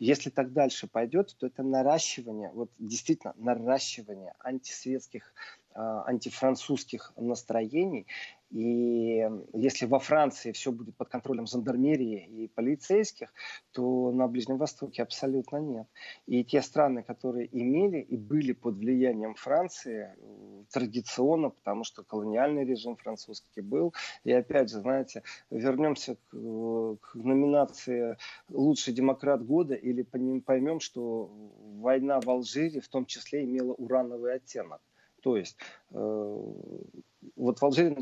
Если 0.00 0.30
так 0.30 0.52
дальше 0.52 0.88
пойдет, 0.88 1.36
то 1.38 1.46
это 1.46 1.62
наращивание, 1.62 2.50
вот 2.54 2.70
действительно 2.78 3.34
наращивание 3.36 4.34
антисветских, 4.40 5.32
а, 5.74 6.04
антифранцузских 6.08 7.12
настроений. 7.16 8.06
И 8.52 9.26
если 9.54 9.86
во 9.86 9.98
Франции 9.98 10.52
все 10.52 10.72
будет 10.72 10.94
под 10.96 11.08
контролем 11.08 11.46
жандармерии 11.46 12.26
и 12.26 12.48
полицейских, 12.48 13.32
то 13.72 14.12
на 14.12 14.28
Ближнем 14.28 14.58
Востоке 14.58 15.02
абсолютно 15.02 15.56
нет. 15.56 15.86
И 16.26 16.44
те 16.44 16.60
страны, 16.60 17.02
которые 17.02 17.48
имели 17.50 17.98
и 17.98 18.18
были 18.18 18.52
под 18.52 18.76
влиянием 18.76 19.34
Франции 19.34 20.14
традиционно, 20.70 21.48
потому 21.48 21.84
что 21.84 22.04
колониальный 22.04 22.66
режим 22.66 22.96
французский 22.96 23.62
был. 23.62 23.94
И 24.24 24.32
опять 24.32 24.70
же, 24.70 24.80
знаете, 24.80 25.22
вернемся 25.50 26.16
к, 26.16 26.34
э, 26.34 26.96
к 27.00 27.14
номинации 27.14 28.18
«Лучший 28.50 28.92
демократ 28.92 29.42
года» 29.46 29.74
или 29.74 30.02
поймем, 30.02 30.80
что 30.80 31.30
война 31.80 32.20
в 32.20 32.28
Алжире 32.28 32.82
в 32.82 32.88
том 32.88 33.06
числе 33.06 33.44
имела 33.44 33.72
урановый 33.72 34.34
оттенок. 34.34 34.82
То 35.22 35.36
есть 35.36 35.56
э, 35.90 35.96
вот 37.36 37.58
в 37.58 37.64
Алжире 37.64 37.96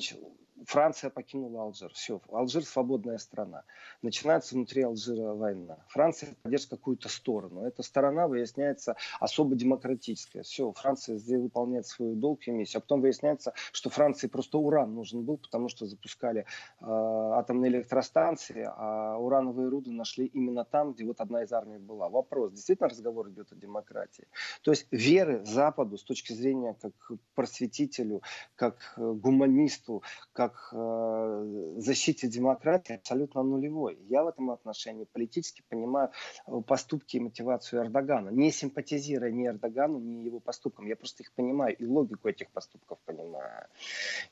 Франция 0.67 1.11
покинула 1.11 1.63
Алжир. 1.63 1.93
Все, 1.93 2.21
Алжир 2.31 2.65
свободная 2.65 3.19
страна. 3.19 3.65
Начинается 4.03 4.55
внутри 4.55 4.83
Алжира 4.83 5.35
война. 5.35 5.79
Франция 5.89 6.37
поддержит 6.43 6.71
какую-то 6.71 7.09
сторону. 7.09 7.65
Эта 7.65 7.83
сторона 7.83 8.29
выясняется 8.29 8.97
особо 9.19 9.57
демократическая. 9.57 10.43
Все, 10.43 10.73
Франция 10.73 11.17
здесь 11.17 11.41
выполняет 11.41 11.87
свою 11.87 12.15
долг 12.15 12.47
и 12.47 12.51
миссию. 12.51 12.79
А 12.79 12.81
потом 12.81 13.01
выясняется, 13.01 13.53
что 13.73 13.91
Франции 13.91 14.27
просто 14.27 14.59
уран 14.59 14.95
нужен 14.95 15.25
был, 15.25 15.39
потому 15.39 15.69
что 15.69 15.87
запускали 15.87 16.41
э, 16.41 16.85
атомные 16.85 17.71
электростанции, 17.71 18.69
а 18.69 19.17
урановые 19.19 19.69
руды 19.69 19.91
нашли 19.93 20.27
именно 20.27 20.65
там, 20.65 20.93
где 20.93 21.05
вот 21.05 21.21
одна 21.21 21.43
из 21.43 21.53
армий 21.53 21.79
была. 21.79 22.09
Вопрос, 22.09 22.53
действительно 22.53 22.89
разговор 22.89 23.31
идет 23.31 23.53
о 23.53 23.57
демократии? 23.57 24.27
То 24.63 24.71
есть 24.71 24.87
веры 24.91 25.45
Западу 25.45 25.97
с 25.97 26.03
точки 26.03 26.33
зрения 26.33 26.77
как 26.81 26.93
просветителю, 27.35 28.23
как 28.57 28.95
э, 28.97 29.13
гуманисту, 29.13 30.03
как 30.33 30.50
как 30.51 30.69
э, 30.73 31.75
защите 31.79 32.29
демократии 32.29 32.95
абсолютно 32.95 33.43
нулевой. 33.43 33.99
Я 34.09 34.25
в 34.25 34.29
этом 34.29 34.51
отношении 34.51 35.05
политически 35.05 35.63
понимаю 35.69 36.11
э, 36.47 36.61
поступки 36.67 37.17
и 37.17 37.21
мотивацию 37.21 37.83
Эрдогана, 37.83 38.31
не 38.31 38.51
симпатизируя 38.51 39.31
ни 39.31 39.47
Эрдогану, 39.47 39.99
ни 39.99 40.25
его 40.25 40.41
поступкам. 40.41 40.87
Я 40.87 40.97
просто 40.97 41.23
их 41.23 41.33
понимаю 41.33 41.77
и 41.77 41.87
логику 41.87 42.29
этих 42.29 42.51
поступков 42.51 42.99
понимаю. 43.05 43.67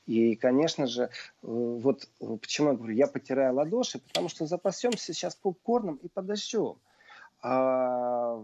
И, 0.05 0.35
конечно 0.35 0.87
же, 0.87 1.03
э, 1.03 1.09
вот 1.41 2.09
почему 2.41 2.69
я 2.71 2.75
говорю, 2.75 2.93
я 2.93 3.07
потираю 3.07 3.55
ладоши, 3.55 3.99
потому 3.99 4.29
что 4.29 4.45
запасемся 4.45 5.13
сейчас 5.13 5.35
попкорном 5.35 5.95
и 5.95 6.07
подождем. 6.07 6.75
А 7.41 8.43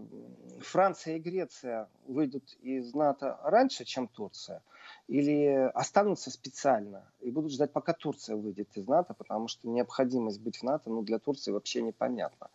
Франция 0.60 1.16
и 1.16 1.20
Греция 1.20 1.88
выйдут 2.06 2.56
из 2.62 2.94
НАТО 2.94 3.38
раньше, 3.42 3.84
чем 3.84 4.08
Турция– 4.08 4.62
или 5.08 5.70
останутся 5.74 6.30
специально 6.30 7.04
и 7.20 7.30
будут 7.30 7.52
ждать, 7.52 7.72
пока 7.72 7.92
Турция 7.92 8.36
выйдет 8.36 8.68
из 8.76 8.86
НАТО, 8.88 9.14
потому 9.14 9.46
что 9.48 9.68
необходимость 9.68 10.40
быть 10.40 10.58
в 10.58 10.62
НАТО 10.62 10.90
ну, 10.90 11.02
для 11.02 11.18
Турции 11.18 11.52
вообще 11.52 11.82
непонятна. 11.82 12.48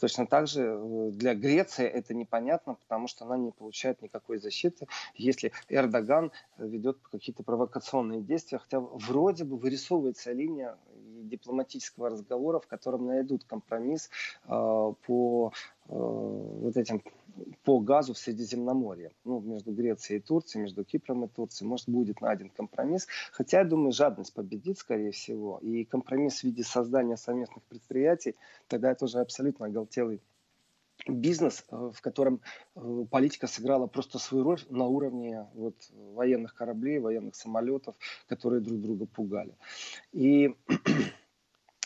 Точно 0.00 0.26
так 0.26 0.48
же 0.48 0.62
э, 0.62 1.10
для 1.12 1.34
Греции 1.34 1.86
это 1.86 2.14
непонятно, 2.14 2.74
потому 2.74 3.08
что 3.08 3.24
она 3.24 3.38
не 3.38 3.50
получает 3.52 4.02
никакой 4.02 4.38
защиты, 4.38 4.86
если 5.14 5.52
Эрдоган 5.68 6.30
ведет 6.58 6.98
какие-то 7.10 7.42
провокационные 7.42 8.20
действия, 8.20 8.58
хотя 8.58 8.80
вроде 8.80 9.44
бы 9.44 9.56
вырисовывается 9.56 10.32
линия 10.32 10.76
дипломатического 11.22 12.10
разговора, 12.10 12.60
в 12.60 12.66
котором 12.66 13.06
найдут 13.06 13.44
компромисс 13.44 14.10
э, 14.44 14.48
по 14.48 15.52
э, 15.88 15.94
вот 15.94 16.76
этим 16.76 17.02
по 17.64 17.80
газу 17.80 18.14
в 18.14 18.18
Средиземноморье. 18.18 19.12
Ну, 19.24 19.40
между 19.40 19.72
Грецией 19.72 20.20
и 20.20 20.22
Турцией, 20.22 20.62
между 20.62 20.84
Кипром 20.84 21.24
и 21.24 21.28
Турцией. 21.28 21.68
Может, 21.68 21.88
будет 21.88 22.20
найден 22.20 22.50
компромисс. 22.50 23.06
Хотя, 23.32 23.58
я 23.58 23.64
думаю, 23.64 23.92
жадность 23.92 24.34
победит, 24.34 24.78
скорее 24.78 25.12
всего. 25.12 25.58
И 25.58 25.84
компромисс 25.84 26.40
в 26.40 26.44
виде 26.44 26.62
создания 26.62 27.16
совместных 27.16 27.62
предприятий, 27.64 28.34
тогда 28.68 28.92
это 28.92 29.04
уже 29.04 29.20
абсолютно 29.20 29.66
оголтелый 29.66 30.20
бизнес, 31.08 31.64
э, 31.70 31.90
в 31.94 32.00
котором 32.00 32.40
э, 32.74 33.04
политика 33.10 33.46
сыграла 33.46 33.86
просто 33.86 34.18
свою 34.18 34.44
роль 34.44 34.60
на 34.70 34.86
уровне 34.86 35.46
вот, 35.54 35.74
военных 36.14 36.54
кораблей, 36.54 36.98
военных 36.98 37.34
самолетов, 37.34 37.96
которые 38.28 38.60
друг 38.60 38.80
друга 38.80 39.06
пугали. 39.06 39.56
И 40.12 40.54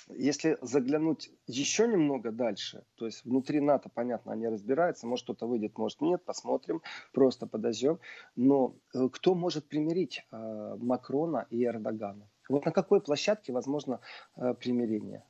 если 0.09 0.57
заглянуть 0.61 1.31
еще 1.47 1.89
немного 1.89 2.31
дальше, 2.31 2.85
то 2.97 3.07
есть 3.07 3.25
внутри 3.25 3.61
НАТО, 3.61 3.91
понятно, 3.93 4.33
они 4.33 4.49
разбираются, 4.49 5.07
может 5.07 5.25
кто-то 5.25 5.47
выйдет, 5.47 5.77
может 5.79 6.01
нет, 6.01 6.25
посмотрим, 6.25 6.83
просто 7.13 7.47
подождем. 7.47 7.99
Но 8.37 8.77
э, 8.95 9.09
кто 9.11 9.35
может 9.35 9.69
примирить 9.69 10.25
э, 10.31 10.77
Макрона 10.79 11.47
и 11.51 11.65
Эрдогана? 11.65 12.29
Вот 12.49 12.65
на 12.65 12.73
какой 12.73 13.01
площадке 13.01 13.53
возможно 13.53 14.01
э, 14.37 14.55
примирение? 14.55 15.25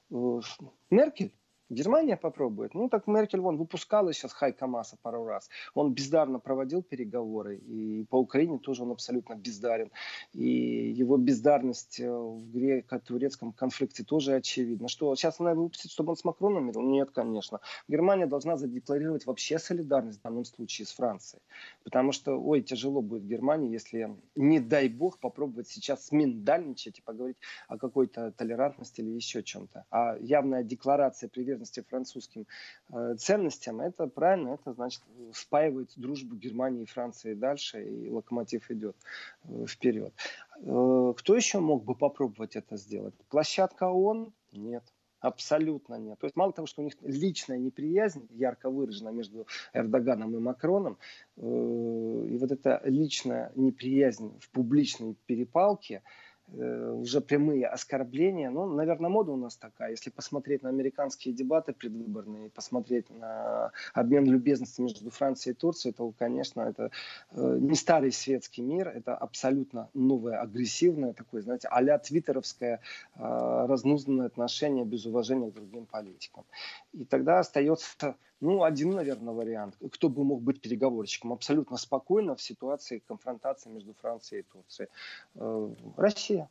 Меркель? 0.91 1.33
Германия 1.69 2.17
попробует. 2.17 2.75
Ну, 2.75 2.89
так 2.89 3.09
Меркель, 3.09 3.41
вон, 3.41 3.57
выпускала 3.57 4.13
сейчас 4.13 4.33
Хайка 4.33 4.69
Маса 4.69 4.97
пару 5.03 5.25
раз. 5.25 5.49
Он 5.75 5.93
бездарно 5.93 6.39
проводил 6.39 6.83
переговоры. 6.83 7.57
И 7.57 8.05
по 8.05 8.17
Украине 8.17 8.59
тоже 8.59 8.85
он 8.85 8.93
абсолютно 8.93 9.35
бездарен. 9.35 9.91
И 10.33 10.47
его 10.91 11.17
бездарность 11.17 11.99
э, 11.99 12.09
в 12.09 12.53
греко-турецком 12.53 13.53
конфликте 13.53 14.05
тоже 14.05 14.35
очевидна. 14.35 14.87
Что, 14.87 15.15
сейчас 15.17 15.41
она 15.41 15.55
выпустит, 15.55 15.91
чтобы 15.91 16.11
он 16.11 16.17
с 16.17 16.25
Макроном 16.25 16.67
мирил? 16.67 16.83
Нет, 16.83 17.11
конечно. 17.11 17.61
Германия 17.89 18.27
должна 18.27 18.57
задекларировать 18.57 19.27
вообще 19.27 19.59
солидарность 19.59 20.21
в 20.21 20.23
данном 20.23 20.45
случае 20.45 20.87
с 20.87 20.93
Францией. 20.93 21.43
Потому 21.83 22.13
что, 22.13 22.41
ой, 22.41 22.63
тяжело 22.63 23.03
будет 23.03 23.27
Германии, 23.27 23.73
если, 23.73 24.17
не 24.37 24.61
дай 24.61 24.89
бог, 24.89 25.19
попробовать 25.19 25.67
сейчас 25.67 26.07
сминдальничать 26.07 27.01
и 27.01 27.03
поговорить 27.03 27.39
о 27.67 27.77
какой-то 27.77 28.31
толерантности 28.31 29.01
или 29.01 29.11
еще 29.11 29.43
чем-то. 29.43 29.85
А 29.91 30.17
явная 30.21 30.63
декларация 30.63 31.29
приверженности 31.29 31.56
приверженности 31.57 31.85
французским 31.89 32.47
э, 32.93 33.15
ценностям, 33.19 33.81
это 33.81 34.07
правильно, 34.07 34.55
это 34.55 34.73
значит 34.73 35.03
спаивает 35.33 35.91
дружбу 35.97 36.37
Германии 36.37 36.83
и 36.83 36.87
Франции 36.87 37.35
дальше, 37.35 37.83
и 37.83 38.11
локомотив 38.11 38.71
идет 38.71 38.97
э, 39.45 39.67
вперед. 39.67 40.13
Э, 40.61 41.13
кто 41.17 41.37
еще 41.37 41.61
мог 41.61 41.85
бы 41.85 41.95
попробовать 41.95 42.57
это 42.57 42.77
сделать? 42.77 43.15
Площадка 43.29 43.89
ООН? 43.89 44.33
Нет. 44.53 44.85
Абсолютно 45.21 45.95
нет. 45.99 46.19
То 46.19 46.27
есть 46.27 46.37
мало 46.37 46.53
того, 46.53 46.67
что 46.67 46.83
у 46.83 46.85
них 46.85 46.95
личная 47.01 47.59
неприязнь 47.59 48.29
ярко 48.31 48.71
выражена 48.71 49.09
между 49.09 49.47
Эрдоганом 49.73 50.37
и 50.37 50.39
Макроном, 50.39 50.99
и 51.37 52.39
вот 52.39 52.53
эта 52.53 52.83
личная 52.85 53.51
неприязнь 53.57 54.39
в 54.39 54.51
публичной 54.51 55.17
перепалке– 55.27 56.03
Э, 56.13 56.26
уже 56.53 57.21
прямые 57.21 57.67
оскорбления. 57.67 58.51
Ну, 58.51 58.67
наверное, 58.73 59.11
мода 59.11 59.33
у 59.33 59.37
нас 59.37 59.57
такая. 59.57 59.91
Если 59.91 60.11
посмотреть 60.11 60.63
на 60.63 60.69
американские 60.69 61.35
дебаты 61.35 61.73
предвыборные, 61.73 62.51
посмотреть 62.51 63.11
на 63.11 63.73
обмен 63.95 64.25
любезностей 64.27 64.85
между 64.85 65.11
Францией 65.11 65.55
и 65.55 65.57
Турцией, 65.57 65.93
то, 65.93 66.13
конечно, 66.17 66.63
это 66.63 66.91
э, 67.33 67.59
не 67.61 67.75
старый 67.75 68.13
светский 68.13 68.63
мир, 68.63 68.89
это 68.89 69.17
абсолютно 69.17 69.89
новое, 69.95 70.41
агрессивное 70.41 71.13
такое, 71.13 71.43
знаете, 71.43 71.69
а-ля 71.71 71.99
твиттеровское 71.99 72.81
э, 73.17 73.67
разнузданное 73.69 74.27
отношение 74.27 74.85
без 74.85 75.05
уважения 75.07 75.51
к 75.51 75.55
другим 75.55 75.87
политикам. 75.87 76.45
И 76.93 77.05
тогда 77.05 77.41
остается 77.41 78.17
ну, 78.41 78.65
один, 78.65 78.91
наверное, 78.91 79.33
вариант. 79.33 79.77
Кто 79.93 80.09
бы 80.09 80.25
мог 80.25 80.43
быть 80.43 80.61
переговорщиком? 80.61 81.33
Абсолютно 81.33 81.77
спокойно 81.77 82.37
в 82.37 82.43
ситуации 82.43 83.03
конфронтации 83.07 83.71
между 83.71 83.95
Францией 83.95 84.41
и 84.41 84.45
Турцией. 84.45 84.89
Э, 85.35 85.75
Россия. 85.97 86.51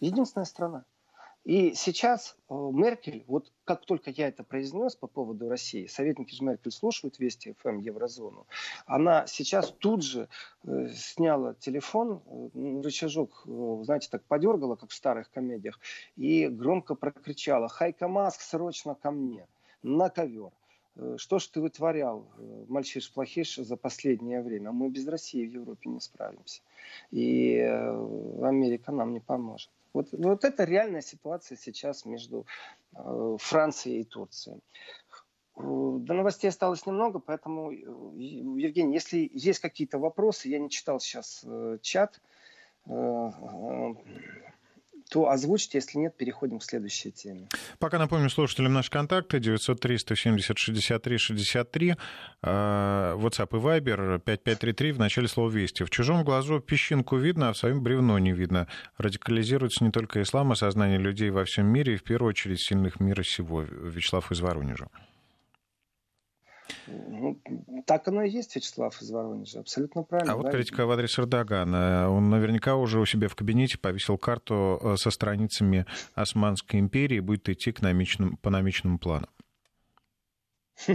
Единственная 0.00 0.44
страна. 0.44 0.84
И 1.44 1.72
сейчас 1.74 2.36
э, 2.48 2.54
Меркель, 2.54 3.24
вот 3.28 3.52
как 3.64 3.86
только 3.86 4.10
я 4.10 4.28
это 4.28 4.42
произнес 4.42 4.96
по 4.96 5.06
поводу 5.06 5.48
России, 5.48 5.86
советники 5.86 6.34
же 6.34 6.42
Меркель 6.44 6.72
слушают 6.72 7.18
Вести 7.18 7.54
ФМ 7.58 7.78
Еврозону, 7.78 8.46
она 8.86 9.26
сейчас 9.26 9.70
тут 9.70 10.02
же 10.02 10.28
э, 10.64 10.88
сняла 10.88 11.54
телефон, 11.54 12.22
рычажок, 12.82 13.44
знаете, 13.46 14.08
так 14.10 14.24
подергала, 14.24 14.74
как 14.76 14.90
в 14.90 14.94
старых 14.94 15.30
комедиях, 15.30 15.78
и 16.16 16.48
громко 16.48 16.94
прокричала 16.96 17.68
«Хайка 17.68 18.08
Маск, 18.08 18.40
срочно 18.40 18.94
ко 18.94 19.10
мне!» 19.10 19.46
на 19.82 20.10
ковер. 20.10 20.50
Э, 20.98 21.16
что 21.16 21.38
ж 21.38 21.46
ты 21.46 21.60
вытворял, 21.60 22.26
э, 22.36 22.64
мальчиш-плохиш, 22.68 23.56
за 23.56 23.76
последнее 23.76 24.42
время? 24.42 24.72
Мы 24.72 24.90
без 24.90 25.06
России 25.06 25.46
в 25.46 25.52
Европе 25.52 25.88
не 25.88 26.00
справимся. 26.00 26.62
И 27.10 27.54
э, 27.54 28.44
Америка 28.44 28.92
нам 28.92 29.12
не 29.12 29.20
поможет. 29.20 29.70
Вот, 29.92 30.08
вот 30.12 30.44
это 30.44 30.64
реальная 30.64 31.00
ситуация 31.00 31.56
сейчас 31.56 32.04
между 32.04 32.46
Францией 33.38 34.02
и 34.02 34.04
Турцией. 34.04 34.60
До 35.56 36.14
новостей 36.14 36.48
осталось 36.48 36.86
немного, 36.86 37.18
поэтому, 37.18 37.70
Евгений, 37.70 38.94
если 38.94 39.30
есть 39.32 39.60
какие-то 39.60 39.98
вопросы, 39.98 40.48
я 40.48 40.58
не 40.58 40.68
читал 40.68 41.00
сейчас 41.00 41.44
чат, 41.80 42.20
то 45.08 45.30
озвучьте, 45.30 45.78
если 45.78 45.98
нет, 45.98 46.16
переходим 46.16 46.58
к 46.58 46.64
следующей 46.64 47.10
теме. 47.10 47.48
Пока 47.78 47.98
напомню 47.98 48.28
слушателям 48.30 48.74
наши 48.74 48.90
контакты 48.90 49.38
903-170-63-63, 49.38 51.96
WhatsApp 52.42 53.48
и 53.50 53.56
Viber 53.56 54.18
5533 54.18 54.92
в 54.92 54.98
начале 54.98 55.28
слова 55.28 55.50
«Вести». 55.50 55.84
В 55.84 55.90
чужом 55.90 56.24
глазу 56.24 56.60
песчинку 56.60 57.16
видно, 57.16 57.48
а 57.48 57.52
в 57.52 57.56
своем 57.56 57.82
бревно 57.82 58.18
не 58.18 58.32
видно. 58.32 58.66
Радикализируется 58.98 59.84
не 59.84 59.90
только 59.90 60.22
ислам, 60.22 60.52
а 60.52 60.54
сознание 60.54 60.98
людей 60.98 61.30
во 61.30 61.44
всем 61.44 61.66
мире 61.66 61.94
и 61.94 61.96
в 61.96 62.02
первую 62.02 62.30
очередь 62.30 62.60
сильных 62.60 63.00
мира 63.00 63.22
сего. 63.22 63.62
Вячеслав 63.62 64.30
из 64.30 64.40
Воронежа. 64.40 64.88
Ну, 66.86 67.40
так 67.86 68.08
оно 68.08 68.22
и 68.22 68.30
есть, 68.30 68.54
Вячеслав 68.56 69.00
из 69.00 69.10
Воронежа. 69.10 69.60
Абсолютно 69.60 70.02
правильно. 70.02 70.32
А 70.32 70.36
вот 70.36 70.50
критика 70.50 70.86
в 70.86 70.90
адрес 70.90 71.18
Эрдогана. 71.18 72.10
Он 72.10 72.30
наверняка 72.30 72.76
уже 72.76 73.00
у 73.00 73.06
себя 73.06 73.28
в 73.28 73.34
кабинете 73.34 73.78
повесил 73.78 74.18
карту 74.18 74.78
э, 74.82 74.96
со 74.96 75.10
страницами 75.10 75.86
Османской 76.14 76.80
империи 76.80 77.16
и 77.16 77.20
будет 77.20 77.48
идти 77.48 77.72
к 77.72 77.80
намеченным, 77.82 78.36
по 78.36 78.50
намеченному 78.50 78.98
плану. 78.98 79.28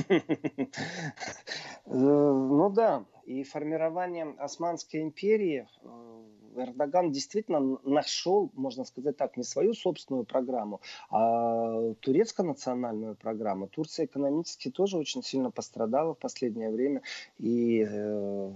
Ну 1.85 2.69
да, 2.69 3.03
и 3.25 3.43
формирование 3.43 4.33
Османской 4.37 5.01
империи 5.01 5.67
э, 5.81 6.23
Эрдоган 6.55 7.11
действительно 7.11 7.79
нашел, 7.83 8.51
можно 8.53 8.83
сказать 8.83 9.17
так, 9.17 9.37
не 9.37 9.43
свою 9.43 9.73
собственную 9.73 10.25
программу, 10.25 10.81
а 11.09 11.93
турецко-национальную 11.99 13.15
программу. 13.15 13.67
Турция 13.67 14.05
экономически 14.05 14.69
тоже 14.69 14.97
очень 14.97 15.23
сильно 15.23 15.51
пострадала 15.51 16.13
в 16.13 16.19
последнее 16.19 16.69
время. 16.69 17.01
И 17.37 17.85
э, 17.89 18.51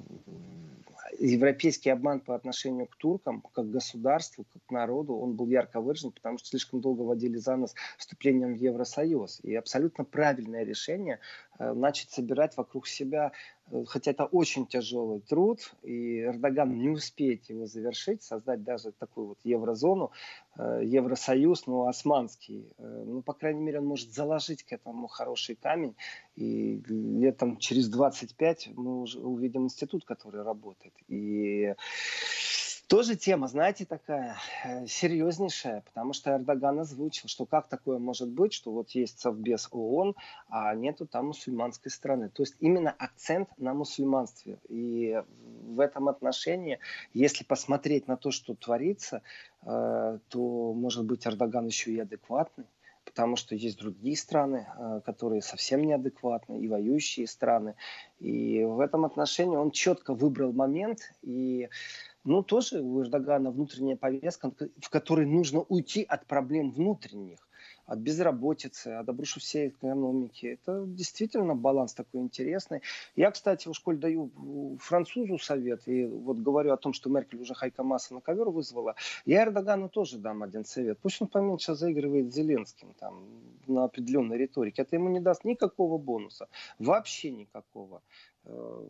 европейский 1.20 1.90
обман 1.90 2.20
по 2.20 2.36
отношению 2.36 2.88
к 2.88 2.96
туркам, 2.96 3.44
как 3.54 3.70
государству, 3.70 4.46
как 4.54 4.72
народу, 4.72 5.16
он 5.16 5.34
был 5.34 5.48
ярко 5.48 5.82
выражен, 5.82 6.12
потому 6.12 6.38
что 6.38 6.50
слишком 6.50 6.82
долго 6.82 7.02
водили 7.02 7.38
за 7.38 7.56
нос 7.56 7.74
вступлением 7.98 8.56
в 8.56 8.58
Евросоюз. 8.58 9.40
И 9.44 9.56
абсолютно 9.56 10.04
правильное 10.04 10.64
решение 10.64 11.20
э, 11.60 11.74
начать 11.74 12.12
собирать 12.12 12.58
вокруг 12.58 12.88
себя 12.88 13.32
хотя 13.88 14.12
это 14.12 14.26
очень 14.26 14.66
тяжелый 14.66 15.20
труд, 15.20 15.74
и 15.84 16.22
Эрдоган 16.22 16.78
не 16.78 16.90
успеет 16.90 17.50
его 17.50 17.66
завершить, 17.66 18.24
создать 18.24 18.64
даже 18.64 18.92
такую 18.92 19.28
вот 19.28 19.40
еврозону, 19.44 20.12
э, 20.58 20.82
Евросоюз, 20.84 21.68
но 21.68 21.88
османский. 21.88 22.74
Э, 22.78 23.04
ну, 23.06 23.22
по 23.22 23.34
крайней 23.34 23.62
мере, 23.62 23.80
он 23.80 23.86
может 23.86 24.14
заложить 24.14 24.64
к 24.64 24.72
этому 24.72 25.08
хороший 25.08 25.56
камень, 25.56 25.96
и 26.36 26.82
летом 26.88 27.58
через 27.58 27.90
25 27.90 28.70
мы 28.76 29.02
уже 29.02 29.20
увидим 29.20 29.66
институт, 29.66 30.06
который 30.06 30.44
работает. 30.44 30.94
И 31.08 31.74
тоже 32.88 33.16
тема, 33.16 33.48
знаете, 33.48 33.86
такая 33.86 34.38
э, 34.64 34.88
серьезнейшая, 34.88 35.82
потому 35.82 36.14
что 36.14 36.32
Эрдоган 36.32 36.80
озвучил, 36.80 37.28
что 37.28 37.46
как 37.46 37.68
такое 37.68 38.00
может 38.00 38.30
быть, 38.30 38.54
что 38.54 38.72
вот 38.72 38.92
есть 38.92 39.20
Совбез 39.20 39.68
ООН, 39.72 40.16
а 40.50 40.74
нету 40.74 41.06
там 41.06 41.28
мусульманской 41.28 41.92
страны. 41.92 42.30
То 42.30 42.44
есть 42.44 42.56
именно 42.60 42.92
акцент 42.92 43.50
на 43.58 43.74
мусульманстве. 43.74 44.60
И 44.70 45.22
в 45.64 45.80
этом 45.82 46.08
отношении, 46.08 46.80
если 47.14 47.44
посмотреть 47.44 48.08
на 48.08 48.16
то, 48.16 48.32
что 48.32 48.56
творится, 48.56 49.22
э, 49.64 50.20
то, 50.30 50.74
может 50.74 51.06
быть, 51.06 51.28
Эрдоган 51.28 51.66
еще 51.66 51.92
и 51.92 52.00
адекватный 52.00 52.66
потому 53.04 53.38
что 53.38 53.56
есть 53.56 53.80
другие 53.80 54.18
страны, 54.18 54.68
э, 54.68 55.02
которые 55.06 55.42
совсем 55.42 55.82
неадекватны, 55.82 56.60
и 56.60 56.68
воюющие 56.68 57.26
страны. 57.26 57.76
И 58.20 58.64
в 58.64 58.82
этом 58.82 59.06
отношении 59.06 59.56
он 59.56 59.72
четко 59.72 60.14
выбрал 60.14 60.52
момент 60.52 61.00
и 61.22 61.70
Ну, 62.28 62.44
тоже 62.44 62.82
у 62.82 63.02
Эрдогана 63.02 63.52
внутренняя 63.52 63.96
повестка, 63.96 64.52
в 64.82 64.90
которой 64.90 65.26
нужно 65.26 65.62
уйти 65.62 66.04
от 66.04 66.26
проблем 66.26 66.72
внутренних 66.72 67.40
от 67.86 68.00
безработицы, 68.00 68.90
от 68.90 69.08
обрушившей 69.08 69.70
экономики. 69.70 70.60
Это 70.62 70.84
действительно 70.86 71.56
баланс 71.56 71.94
такой 71.94 72.20
интересный. 72.20 72.82
Я, 73.16 73.32
кстати, 73.32 73.70
в 73.70 73.74
школе 73.74 73.98
даю 73.98 74.30
французу 74.82 75.38
совет, 75.38 75.88
и 75.88 76.06
вот 76.06 76.40
говорю 76.40 76.74
о 76.74 76.78
том, 76.78 76.92
что 76.92 77.10
Меркель 77.10 77.40
уже 77.40 77.54
Хайка 77.54 77.84
Масса 77.84 78.14
на 78.14 78.20
ковер 78.20 78.50
вызвала. 78.50 78.96
Я 79.26 79.44
Эрдогану 79.44 79.88
тоже 79.88 80.18
дам 80.18 80.44
один 80.44 80.66
совет. 80.66 81.00
Пусть 81.00 81.22
он 81.22 81.30
поменьше 81.30 81.76
заигрывает 81.76 82.30
с 82.30 82.36
Зеленским 82.36 82.94
там, 83.00 83.24
на 83.68 83.86
определенной 83.86 84.38
риторике. 84.38 84.82
Это 84.82 84.98
ему 84.98 85.08
не 85.08 85.22
даст 85.22 85.46
никакого 85.46 85.98
бонуса. 85.98 86.50
Вообще 86.78 87.32
никакого. 87.32 88.02
Э, 88.44 88.86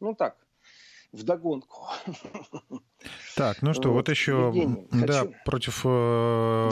ну 0.00 0.14
так, 0.14 0.36
вдогонку. 1.12 1.87
Так, 3.36 3.62
ну 3.62 3.72
что, 3.72 3.90
вот, 3.90 3.94
вот 3.94 4.08
еще 4.08 4.52
да, 4.90 5.24
против 5.44 5.82
э, 5.84 6.68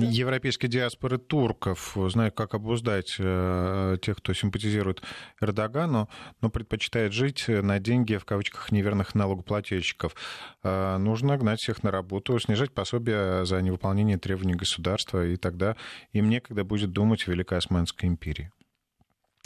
европейской 0.00 0.66
диаспоры 0.66 1.16
турков. 1.16 1.96
Знаю, 2.08 2.30
как 2.32 2.54
обуздать 2.54 3.16
э, 3.18 3.96
тех, 4.02 4.18
кто 4.18 4.34
симпатизирует 4.34 5.02
Эрдогану, 5.40 6.10
но 6.42 6.50
предпочитает 6.50 7.14
жить 7.14 7.46
на 7.48 7.78
деньги, 7.78 8.16
в 8.16 8.26
кавычках, 8.26 8.70
неверных 8.72 9.14
налогоплательщиков. 9.14 10.14
Э, 10.62 10.98
нужно 10.98 11.38
гнать 11.38 11.60
всех 11.60 11.82
на 11.82 11.90
работу, 11.90 12.38
снижать 12.38 12.72
пособия 12.72 13.44
за 13.46 13.62
невыполнение 13.62 14.18
требований 14.18 14.54
государства, 14.54 15.24
и 15.24 15.36
тогда 15.36 15.76
им 16.12 16.28
некогда 16.28 16.64
будет 16.64 16.92
думать 16.92 17.26
о 17.26 17.30
Великой 17.30 17.58
Османской 17.58 18.08
империи. 18.08 18.50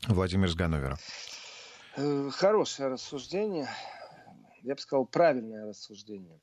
Владимир 0.09 0.49
Сгановера. 0.49 0.99
Хорошее 2.33 2.91
рассуждение 2.91 3.69
я 4.67 4.75
бы 4.75 4.81
сказал, 4.81 5.07
правильное 5.07 5.67
рассуждение. 5.67 6.41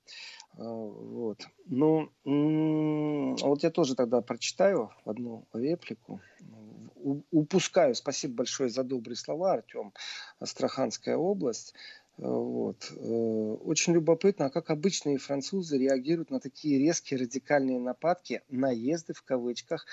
А, 0.57 0.63
вот. 0.63 1.45
Ну, 1.65 2.09
вот 2.23 3.63
я 3.63 3.69
тоже 3.69 3.95
тогда 3.95 4.21
прочитаю 4.21 4.91
одну 5.05 5.45
реплику. 5.53 6.21
Упускаю. 7.31 7.95
Спасибо 7.95 8.35
большое 8.35 8.69
за 8.69 8.83
добрые 8.83 9.17
слова, 9.17 9.53
Артем. 9.53 9.93
Астраханская 10.39 11.17
область. 11.17 11.73
А, 12.17 12.27
вот. 12.27 12.91
Э, 12.95 13.57
очень 13.65 13.93
любопытно, 13.93 14.45
а 14.45 14.49
как 14.49 14.69
обычные 14.69 15.17
французы 15.17 15.77
реагируют 15.77 16.31
на 16.31 16.39
такие 16.39 16.79
резкие 16.79 17.19
радикальные 17.19 17.79
нападки, 17.79 18.41
наезды 18.49 19.13
в 19.13 19.23
кавычках 19.23 19.85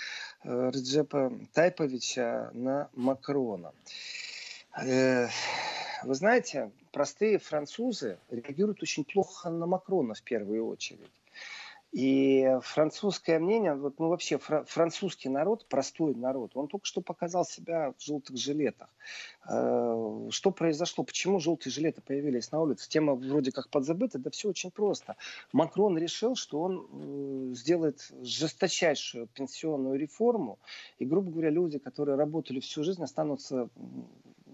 э, 0.45 0.71
Реджепа 0.73 1.33
Тайповича 1.53 2.51
на 2.53 2.91
Макрона. 2.95 3.73
Э, 4.81 5.27
вы 6.05 6.15
знаете, 6.15 6.71
простые 6.93 7.39
французы 7.39 8.19
реагируют 8.31 8.83
очень 8.83 9.05
плохо 9.05 9.51
на 9.51 9.67
Макрона 9.67 10.15
в 10.15 10.23
первую 10.23 10.67
очередь. 10.67 11.11
И 11.93 12.49
французское 12.63 13.41
мнение, 13.41 13.75
вот, 13.75 13.99
ну 13.99 14.11
вообще 14.11 14.39
фра- 14.39 14.63
французский 14.65 15.29
народ, 15.29 15.67
простой 15.67 16.15
народ, 16.15 16.53
он 16.55 16.69
только 16.69 16.87
что 16.87 17.01
показал 17.01 17.45
себя 17.45 17.93
в 17.99 18.03
желтых 18.05 18.37
жилетах. 18.37 18.89
Э, 19.49 20.29
что 20.31 20.53
произошло? 20.53 21.03
Почему 21.03 21.41
желтые 21.41 21.73
жилеты 21.73 22.01
появились 22.01 22.53
на 22.53 22.61
улице? 22.61 22.89
Тема 22.89 23.17
вроде 23.17 23.51
как 23.51 23.71
подзабыта, 23.71 24.21
да 24.21 24.31
все 24.31 24.51
очень 24.51 24.71
просто. 24.71 25.17
Макрон 25.53 25.99
решил, 25.99 26.37
что 26.37 26.61
он 26.61 26.87
э, 26.93 27.55
сделает 27.57 28.09
жесточайшую 28.23 29.27
пенсионную 29.27 29.99
реформу, 29.99 30.61
и, 31.01 31.05
грубо 31.05 31.33
говоря, 31.33 31.51
люди, 31.51 31.81
которые 31.81 32.17
работали 32.17 32.61
всю 32.61 32.85
жизнь, 32.85 33.03
останутся 33.03 33.69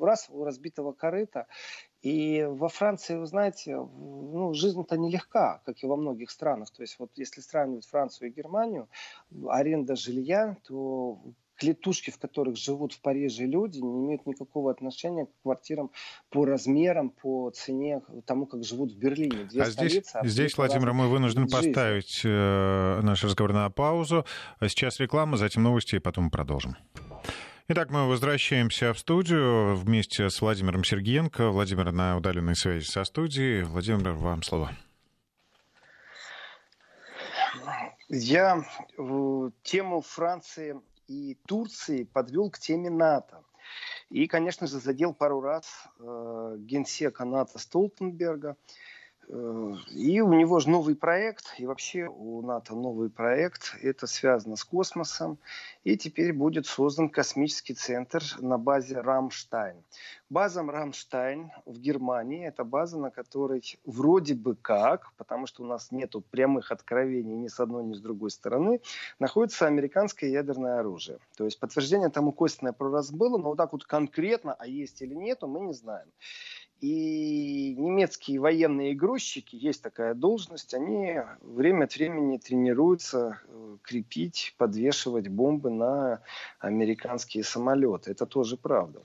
раз 0.05 0.27
у 0.29 0.45
разбитого 0.45 0.93
корыта. 0.93 1.47
И 2.03 2.45
во 2.49 2.69
Франции, 2.69 3.17
вы 3.17 3.27
знаете, 3.27 3.77
ну, 3.77 4.53
жизнь-то 4.55 4.97
нелегка, 4.97 5.61
как 5.65 5.83
и 5.83 5.87
во 5.87 5.97
многих 5.97 6.31
странах. 6.31 6.71
То 6.71 6.83
есть 6.83 6.99
вот 6.99 7.11
если 7.17 7.41
сравнивать 7.41 7.87
Францию 7.87 8.29
и 8.29 8.33
Германию, 8.33 8.89
аренда 9.49 9.97
жилья, 9.97 10.57
то 10.67 11.21
клетушки, 11.57 12.11
в 12.11 12.19
которых 12.19 12.57
живут 12.57 12.93
в 12.93 13.01
Париже 13.01 13.45
люди, 13.47 13.79
не 13.79 14.05
имеют 14.05 14.27
никакого 14.27 14.71
отношения 14.71 15.27
к 15.27 15.31
квартирам 15.43 15.91
по 16.31 16.45
размерам, 16.45 17.11
по 17.11 17.51
цене, 17.51 18.03
тому, 18.27 18.47
как 18.47 18.65
живут 18.65 18.93
в 18.93 18.99
Берлине. 18.99 19.45
Две 19.45 19.63
а 19.63 19.71
здесь, 19.71 20.05
здесь 20.25 20.57
Владимир, 20.57 20.93
мы 20.93 21.09
вынуждены 21.09 21.49
жизнь. 21.49 21.69
поставить 21.73 22.21
э, 22.25 23.01
наш 23.03 23.25
разговор 23.25 23.53
на 23.53 23.69
паузу. 23.71 24.25
Сейчас 24.61 25.01
реклама, 25.01 25.37
затем 25.37 25.63
новости, 25.63 25.97
и 25.97 25.99
потом 25.99 26.31
продолжим. 26.31 26.77
Итак, 27.69 27.91
мы 27.91 28.07
возвращаемся 28.07 28.93
в 28.93 28.99
студию 29.01 29.75
вместе 29.75 30.31
с 30.31 30.41
Владимиром 30.41 30.85
Сергеенко. 30.85 31.51
Владимир 31.51 31.91
на 31.91 32.17
удаленной 32.17 32.55
связи 32.55 32.85
со 32.85 33.03
студией. 33.03 33.65
Владимир, 33.65 34.13
вам 34.13 34.45
слово. 34.45 34.71
Я 38.09 38.65
тему 39.65 40.01
Франции 40.01 40.81
и 41.09 41.37
Турции 41.49 42.05
подвел 42.05 42.53
к 42.53 42.59
теме 42.61 42.89
НАТО. 42.89 43.43
И, 44.11 44.29
конечно 44.29 44.69
же, 44.69 44.79
задел 44.79 45.13
пару 45.13 45.41
раз 45.41 45.89
э, 45.99 46.55
генсека 46.61 47.25
НАТО 47.25 47.59
Столтенберга– 47.59 48.57
Э, 48.67 48.86
и 49.29 50.21
у 50.21 50.33
него 50.33 50.61
же 50.61 50.71
новый 50.71 50.95
проект, 50.95 51.55
и 51.59 51.67
вообще 51.67 52.07
у 52.07 52.43
НАТО 52.43 52.75
новый 52.75 53.11
проект, 53.11 53.77
это 53.83 54.07
связано 54.07 54.55
с 54.55 54.65
космосом, 54.65 55.39
и 55.83 55.97
теперь 55.97 56.33
будет 56.33 56.67
создан 56.67 57.09
космический 57.09 57.75
центр 57.75 58.23
на 58.39 58.57
базе 58.57 59.01
Рамштайн. 59.01 59.83
База 60.31 60.63
Рамштайн 60.63 61.51
в 61.65 61.79
Германии, 61.79 62.47
это 62.47 62.63
база, 62.63 62.99
на 62.99 63.11
которой 63.11 63.63
вроде 63.85 64.35
бы 64.35 64.55
как, 64.55 65.13
потому 65.17 65.47
что 65.47 65.65
у 65.65 65.67
нас 65.67 65.91
нет 65.91 66.15
прямых 66.31 66.71
откровений 66.71 67.35
ни 67.35 67.49
с 67.49 67.59
одной, 67.59 67.85
ни 67.85 67.95
с 67.95 68.01
другой 68.01 68.31
стороны, 68.31 68.81
находится 69.19 69.67
американское 69.67 70.31
ядерное 70.31 70.79
оружие. 70.79 71.19
То 71.37 71.45
есть 71.45 71.59
подтверждение 71.59 72.11
тому 72.11 72.31
косвенное 72.31 72.73
про 72.73 72.91
раз 72.91 73.11
было, 73.11 73.39
но 73.39 73.49
вот 73.51 73.57
так 73.57 73.73
вот 73.73 73.85
конкретно, 73.85 74.55
а 74.55 74.67
есть 74.69 75.03
или 75.03 75.15
нет, 75.15 75.43
мы 75.43 75.61
не 75.61 75.73
знаем. 75.73 76.09
И 76.81 77.75
немецкие 77.79 78.39
военные 78.39 78.95
грузчики, 78.95 79.57
есть 79.57 79.83
такая 79.83 80.13
должность, 80.13 80.75
они 80.75 81.21
время 81.41 81.85
от 81.85 81.97
времени 81.97 82.37
тренируются 82.37 83.41
э, 83.49 83.77
крепить, 83.83 84.55
подвешивать 84.59 85.29
бомбы 85.29 85.71
на 85.71 86.21
американские 86.59 87.45
самолеты. 87.45 88.11
Это 88.11 88.27
тоже 88.27 88.59
правда. 88.59 89.01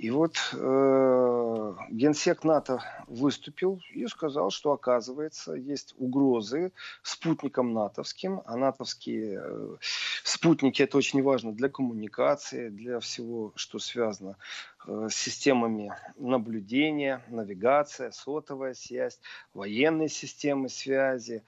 И 0.00 0.08
вот 0.08 0.38
э, 0.54 1.74
генсек 1.90 2.42
НАТО 2.42 2.82
выступил 3.06 3.82
и 3.92 4.06
сказал, 4.06 4.50
что 4.50 4.72
оказывается 4.72 5.52
есть 5.52 5.94
угрозы 5.98 6.72
спутникам 7.02 7.74
натовским, 7.74 8.40
а 8.46 8.56
натовские 8.56 9.42
э, 9.44 9.76
спутники 10.24 10.82
это 10.82 10.96
очень 10.96 11.22
важно 11.22 11.52
для 11.52 11.68
коммуникации, 11.68 12.70
для 12.70 12.98
всего, 13.00 13.52
что 13.56 13.78
связано 13.78 14.38
э, 14.86 15.08
с 15.10 15.14
системами 15.14 15.92
наблюдения, 16.16 17.22
навигация, 17.28 18.10
сотовая 18.10 18.72
связь, 18.72 19.20
военные 19.52 20.08
системы 20.08 20.70
связи, 20.70 21.42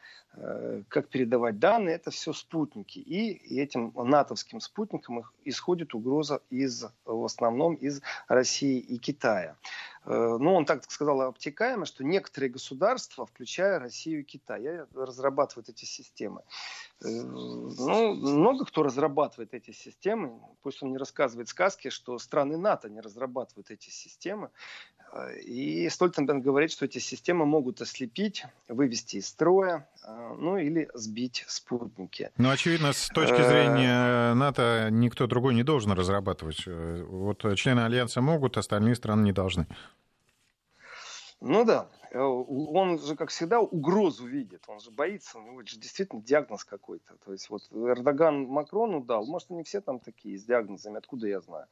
как 0.88 1.08
передавать 1.08 1.58
данные, 1.58 1.96
это 1.96 2.10
все 2.10 2.32
спутники. 2.32 2.98
И 2.98 3.58
этим 3.58 3.92
натовским 3.94 4.60
спутникам 4.60 5.24
исходит 5.44 5.94
угроза 5.94 6.40
из, 6.50 6.86
в 7.04 7.24
основном 7.24 7.74
из 7.74 8.00
России 8.28 8.78
и 8.78 8.98
Китая. 8.98 9.56
Э, 10.04 10.36
ну, 10.38 10.54
он 10.54 10.64
так 10.64 10.90
сказал 10.90 11.20
обтекаемо, 11.22 11.86
что 11.86 12.04
некоторые 12.04 12.50
государства, 12.50 13.26
включая 13.26 13.78
Россию 13.78 14.20
и 14.20 14.24
Китай, 14.24 14.80
разрабатывают 14.94 15.68
эти 15.68 15.84
системы. 15.84 16.42
Э, 17.04 17.08
ну, 17.08 18.14
много 18.14 18.64
кто 18.64 18.82
разрабатывает 18.82 19.54
эти 19.54 19.70
системы. 19.70 20.40
Пусть 20.62 20.82
он 20.82 20.90
не 20.90 20.98
рассказывает 20.98 21.48
сказки, 21.48 21.88
что 21.88 22.18
страны 22.18 22.56
НАТО 22.56 22.88
не 22.88 23.00
разрабатывают 23.00 23.70
эти 23.70 23.90
системы. 23.90 24.50
Э, 25.12 25.38
и 25.40 25.88
Стольтенберг 25.88 26.42
говорит, 26.42 26.70
что 26.72 26.84
эти 26.84 26.98
системы 26.98 27.46
могут 27.46 27.80
ослепить, 27.80 28.44
вывести 28.68 29.16
из 29.16 29.28
строя, 29.28 29.88
ну 30.38 30.56
или 30.56 30.88
сбить 30.94 31.44
спутники. 31.46 32.30
Ну, 32.36 32.50
очевидно, 32.50 32.92
с 32.92 33.08
точки 33.08 33.42
зрения 33.42 34.34
НАТО 34.34 34.88
никто 34.90 35.26
другой 35.26 35.54
не 35.54 35.62
должен 35.62 35.92
разрабатывать. 35.92 36.64
Вот 36.66 37.44
члены 37.56 37.80
Альянса 37.80 38.20
могут, 38.20 38.56
остальные 38.56 38.96
страны 38.96 39.22
не 39.22 39.32
должны. 39.32 39.66
Ну 41.40 41.64
да, 41.64 41.88
э, 42.01 42.01
он 42.14 42.98
же, 42.98 43.16
как 43.16 43.30
всегда, 43.30 43.60
угрозу 43.60 44.26
видит, 44.26 44.64
он 44.66 44.80
же 44.80 44.90
боится, 44.90 45.38
у 45.38 45.42
него 45.42 45.62
же 45.62 45.78
действительно 45.78 46.22
диагноз 46.22 46.64
какой-то. 46.64 47.14
То 47.24 47.32
есть 47.32 47.48
вот 47.48 47.62
Эрдоган 47.72 48.44
Макрону 48.44 49.00
дал, 49.00 49.24
может, 49.26 49.50
они 49.50 49.62
все 49.62 49.80
там 49.80 49.98
такие 49.98 50.38
с 50.38 50.44
диагнозами, 50.44 50.98
откуда 50.98 51.26
я 51.26 51.40
знаю. 51.40 51.66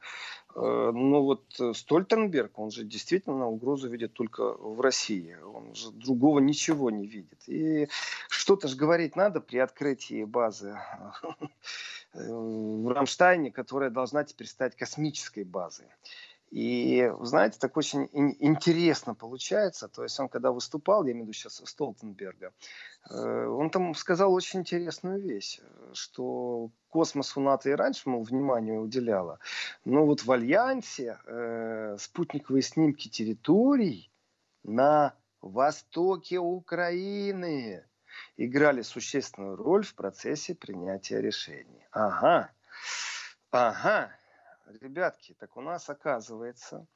Э, 0.55 0.91
но 0.95 1.23
вот 1.23 1.45
Стольтенберг, 1.75 2.59
он 2.59 2.71
же 2.71 2.85
действительно 2.85 3.49
угрозу 3.49 3.89
видит 3.89 4.15
только 4.15 4.55
в 4.55 4.81
России, 4.81 5.37
он 5.55 5.75
же 5.75 5.91
другого 5.91 6.39
ничего 6.39 6.91
не 6.91 7.07
видит. 7.07 7.41
И 7.47 7.89
что-то 8.29 8.69
же 8.69 8.77
говорить 8.77 9.17
надо 9.17 9.41
при 9.41 9.59
открытии 9.59 10.25
базы 10.25 10.79
э, 12.15 12.33
в 12.33 12.89
Рамштайне, 12.93 13.51
которая 13.51 13.91
должна 13.91 14.25
теперь 14.25 14.47
стать 14.47 14.75
космической 14.75 15.45
базой. 15.45 15.87
И, 16.51 17.09
знаете, 17.21 17.61
так 17.61 17.77
очень 17.77 18.09
интересно 18.13 19.15
получается. 19.15 19.89
То 19.89 20.03
есть 20.03 20.19
он, 20.19 20.29
когда 20.29 20.51
выступал, 20.51 21.05
я 21.05 21.13
имею 21.13 21.25
в 21.25 21.29
виду 21.29 21.33
сейчас 21.33 21.63
Столтенберга, 21.65 22.53
э, 23.09 23.47
он 23.47 23.71
там 23.71 23.95
сказал 23.95 24.35
очень 24.35 24.61
интересную 24.61 25.21
вещь, 25.21 25.61
что 25.93 26.71
космосу 26.89 27.41
НАТО 27.41 27.71
и 27.71 27.75
раньше, 27.75 28.09
мол, 28.09 28.25
внимание 28.25 28.81
уделяло. 28.81 29.39
Но 29.85 30.05
вот 30.05 30.25
в 30.25 30.33
Альянсе 30.33 31.19
э, 31.25 31.97
спутниковые 31.99 32.63
снимки 32.63 33.09
территорий 33.09 34.11
на 34.65 35.15
востоке 35.41 36.39
Украины 36.39 37.85
играли 38.37 38.83
существенную 38.83 39.55
роль 39.55 39.85
в 39.85 39.95
процессе 39.95 40.57
принятия 40.57 41.21
решений. 41.21 41.87
Ага, 41.93 42.51
ага, 43.53 44.11
ребятки, 44.79 45.35
так 45.39 45.57
у 45.57 45.61
нас, 45.61 45.89
оказывается, 45.91 46.87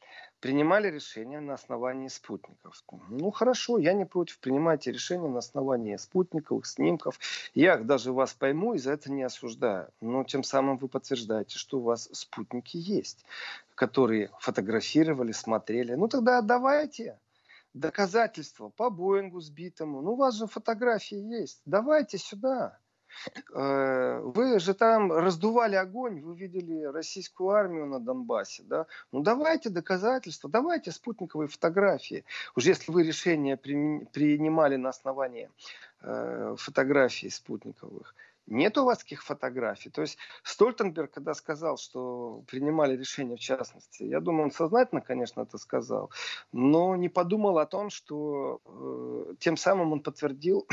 принимали 0.41 0.89
решения 0.89 1.41
на 1.41 1.55
основании 1.55 2.09
спутников. 2.09 2.83
Ну, 3.09 3.31
хорошо, 3.31 3.79
я 3.79 3.93
не 3.93 4.05
против, 4.05 4.39
принимайте 4.39 4.93
решения 4.93 5.29
на 5.29 5.39
основании 5.39 5.97
спутниковых 5.97 6.67
снимков. 6.67 7.19
Я 7.55 7.77
даже 7.79 8.13
вас 8.13 8.35
пойму 8.35 8.75
и 8.75 8.79
за 8.79 8.93
это 8.93 9.11
не 9.11 9.23
осуждаю. 9.23 9.89
Но 10.01 10.25
тем 10.25 10.43
самым 10.43 10.77
вы 10.77 10.89
подтверждаете, 10.89 11.59
что 11.59 11.79
у 11.79 11.83
вас 11.83 12.09
спутники 12.13 12.77
есть, 12.77 13.25
которые 13.75 14.31
фотографировали, 14.39 15.33
смотрели. 15.33 15.95
Ну, 15.95 16.09
тогда 16.09 16.43
давайте 16.43 17.19
доказательства 17.75 18.69
по 18.69 18.89
Боингу 18.89 19.41
сбитому. 19.41 20.01
Ну, 20.01 20.13
у 20.13 20.17
вас 20.17 20.37
же 20.37 20.47
фотографии 20.47 21.19
есть. 21.19 21.61
Давайте 21.65 22.19
сюда. 22.19 22.79
Э, 23.53 24.21
вы 24.21 24.59
же 24.59 24.75
там 24.75 25.13
раздували 25.13 25.77
огонь, 25.77 26.21
вы 26.21 26.37
видели 26.37 26.83
российскую 26.85 27.51
армию 27.51 27.87
на 27.87 28.01
Донбассе, 28.01 28.63
да? 28.65 28.87
Ну 29.13 29.23
давайте 29.23 29.71
доказательства, 29.71 30.51
давайте 30.51 30.91
спутниковые 30.93 31.49
фотографии. 31.49 32.25
Уже 32.57 32.71
если 32.71 32.93
вы 32.93 33.03
решение 33.03 33.57
принимали 33.57 34.77
на 34.77 34.91
основании 34.91 35.51
э, 36.03 36.55
фотографий 36.59 37.31
спутниковых, 37.31 38.15
нет 38.47 38.77
у 38.77 38.85
вас 38.85 38.99
таких 38.99 39.23
фотографий. 39.23 39.91
То 39.91 40.03
есть 40.03 40.19
Стольтенберг, 40.43 41.13
когда 41.13 41.35
сказал, 41.35 41.79
что 41.79 42.43
принимали 42.47 42.97
решение 42.97 43.37
в 43.37 43.41
частности, 43.41 44.03
я 44.03 44.21
думаю, 44.21 44.45
он 44.45 44.51
сознательно, 44.51 45.01
конечно, 45.01 45.43
это 45.43 45.59
сказал, 45.59 46.11
но 46.53 46.97
не 46.97 47.09
подумал 47.09 47.59
о 47.59 47.67
том, 47.67 47.91
что 47.91 48.61
э, 48.67 49.35
тем 49.39 49.57
самым 49.57 49.93
он 49.93 50.01
подтвердил 50.01 50.67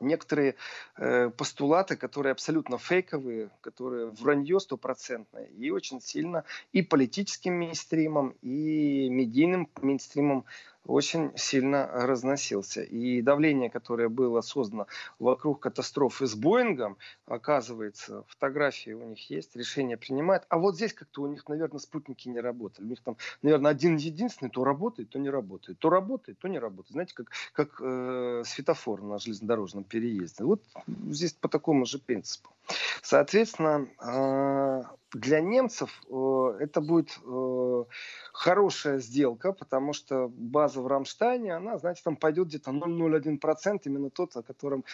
некоторые 0.00 0.56
э, 0.96 1.30
постулаты, 1.30 1.96
которые 1.96 2.32
абсолютно 2.32 2.78
фейковые, 2.78 3.50
которые 3.60 4.06
вранье 4.06 4.60
стопроцентное, 4.60 5.46
и 5.46 5.70
очень 5.70 6.00
сильно 6.00 6.44
и 6.72 6.82
политическим 6.82 7.54
мейнстримом, 7.54 8.34
и 8.42 9.08
медийным 9.08 9.68
мейнстримом 9.80 10.44
очень 10.86 11.32
сильно 11.36 11.86
разносился. 11.86 12.82
И 12.82 13.20
давление, 13.22 13.70
которое 13.70 14.08
было 14.08 14.40
создано 14.40 14.86
вокруг 15.18 15.60
катастрофы 15.60 16.26
с 16.26 16.34
Боингом, 16.34 16.96
оказывается, 17.26 18.24
фотографии 18.28 18.92
у 18.92 19.04
них 19.04 19.30
есть, 19.30 19.56
решения 19.56 19.96
принимают. 19.96 20.44
А 20.48 20.58
вот 20.58 20.76
здесь 20.76 20.92
как-то 20.92 21.22
у 21.22 21.26
них, 21.26 21.48
наверное, 21.48 21.78
спутники 21.78 22.28
не 22.28 22.40
работали. 22.40 22.86
У 22.86 22.88
них 22.88 23.00
там, 23.00 23.16
наверное, 23.42 23.70
один 23.70 23.96
единственный, 23.96 24.50
то 24.50 24.64
работает, 24.64 25.10
то 25.10 25.18
не 25.18 25.30
работает. 25.30 25.78
То 25.78 25.90
работает, 25.90 26.38
то 26.38 26.48
не 26.48 26.58
работает. 26.58 26.92
Знаете, 26.92 27.14
как, 27.14 27.30
как 27.52 27.80
э, 27.80 28.42
светофор 28.44 29.02
на 29.02 29.18
железнодорожном 29.18 29.84
переезде. 29.84 30.44
Вот 30.44 30.62
здесь 31.08 31.32
по 31.32 31.48
такому 31.48 31.84
же 31.86 31.98
принципу. 31.98 32.50
Соответственно, 33.02 33.86
э, 34.00 34.82
для 35.16 35.40
немцев 35.40 36.02
э, 36.10 36.58
это 36.60 36.80
будет 36.80 37.18
э, 37.24 37.84
хорошая 38.32 38.98
сделка, 38.98 39.52
потому 39.52 39.92
что 39.92 40.28
база 40.28 40.80
в 40.80 40.86
Рамштайне, 40.86 41.54
она, 41.54 41.78
знаете, 41.78 42.02
там 42.04 42.16
пойдет 42.16 42.48
где-то 42.48 42.70
0,01%, 42.70 43.80
именно 43.84 44.10
тот, 44.10 44.36
о 44.36 44.42
котором 44.42 44.84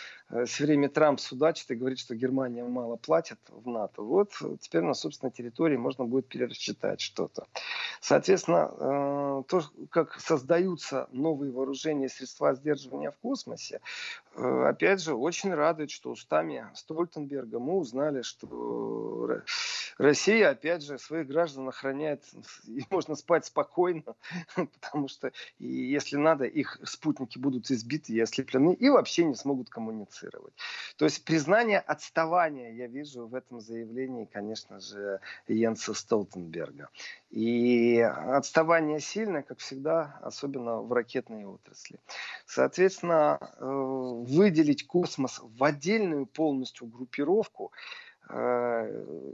все 0.45 0.65
время 0.65 0.89
Трамп 0.89 1.21
судачит 1.21 1.71
и 1.71 1.75
говорит, 1.75 1.99
что 1.99 2.15
Германия 2.15 2.65
мало 2.65 2.97
платит 2.97 3.39
в 3.49 3.69
НАТО. 3.69 4.03
Вот 4.03 4.33
теперь 4.61 4.83
на 4.83 4.95
собственной 4.95 5.33
территории 5.33 5.77
можно 5.77 6.05
будет 6.05 6.29
перерасчитать 6.29 7.01
что-то. 7.01 7.47
Соответственно, 8.01 9.45
то, 9.49 9.63
как 9.91 10.21
создаются 10.21 11.09
новые 11.13 11.53
вооружения 11.53 12.07
и 12.07 12.09
средства 12.09 12.55
сдерживания 12.55 13.11
в 13.11 13.19
космосе, 13.19 13.81
опять 14.37 15.03
же, 15.03 15.15
очень 15.15 15.53
радует, 15.55 15.91
что 15.91 16.11
устами 16.11 16.67
Стольтенберга 16.75 17.59
мы 17.59 17.75
узнали, 17.75 18.23
что 18.23 19.43
Россия, 19.99 20.51
опять 20.51 20.83
же, 20.83 20.99
своих 20.99 21.27
граждан 21.27 21.69
охраняет, 21.69 22.25
и 22.67 22.85
можно 22.91 23.15
спать 23.15 23.47
спокойно, 23.47 24.03
потому 24.57 25.09
что, 25.09 25.33
и 25.59 25.67
если 25.67 26.17
надо, 26.17 26.45
их 26.45 26.79
спутники 26.85 27.39
будут 27.39 27.71
избиты 27.71 28.13
и 28.13 28.21
ослеплены, 28.21 28.75
и 28.75 28.89
вообще 28.89 29.25
не 29.25 29.35
смогут 29.35 29.69
коммуницировать. 29.69 30.55
То 30.97 31.05
есть 31.05 31.25
признание 31.25 31.79
отставания 31.79 32.73
я 32.73 32.87
вижу 32.87 33.27
в 33.27 33.35
этом 33.35 33.61
заявлении, 33.61 34.25
конечно 34.25 34.81
же, 34.81 35.21
Йенса 35.47 35.95
Столтенберга. 35.95 36.89
И 37.33 37.99
отставание 37.99 39.01
сильное, 39.01 39.43
как 39.43 39.59
всегда, 39.59 40.19
особенно 40.21 40.83
в 40.83 40.93
ракетной 40.93 41.47
отрасли. 41.47 41.99
Соответственно, 42.45 43.39
э, 43.41 43.65
выделить 43.65 44.87
космос 44.87 45.41
в 45.43 45.65
отдельную 45.65 46.27
полностью 46.27 46.87
группировку 46.87 47.73
э, 48.29 49.33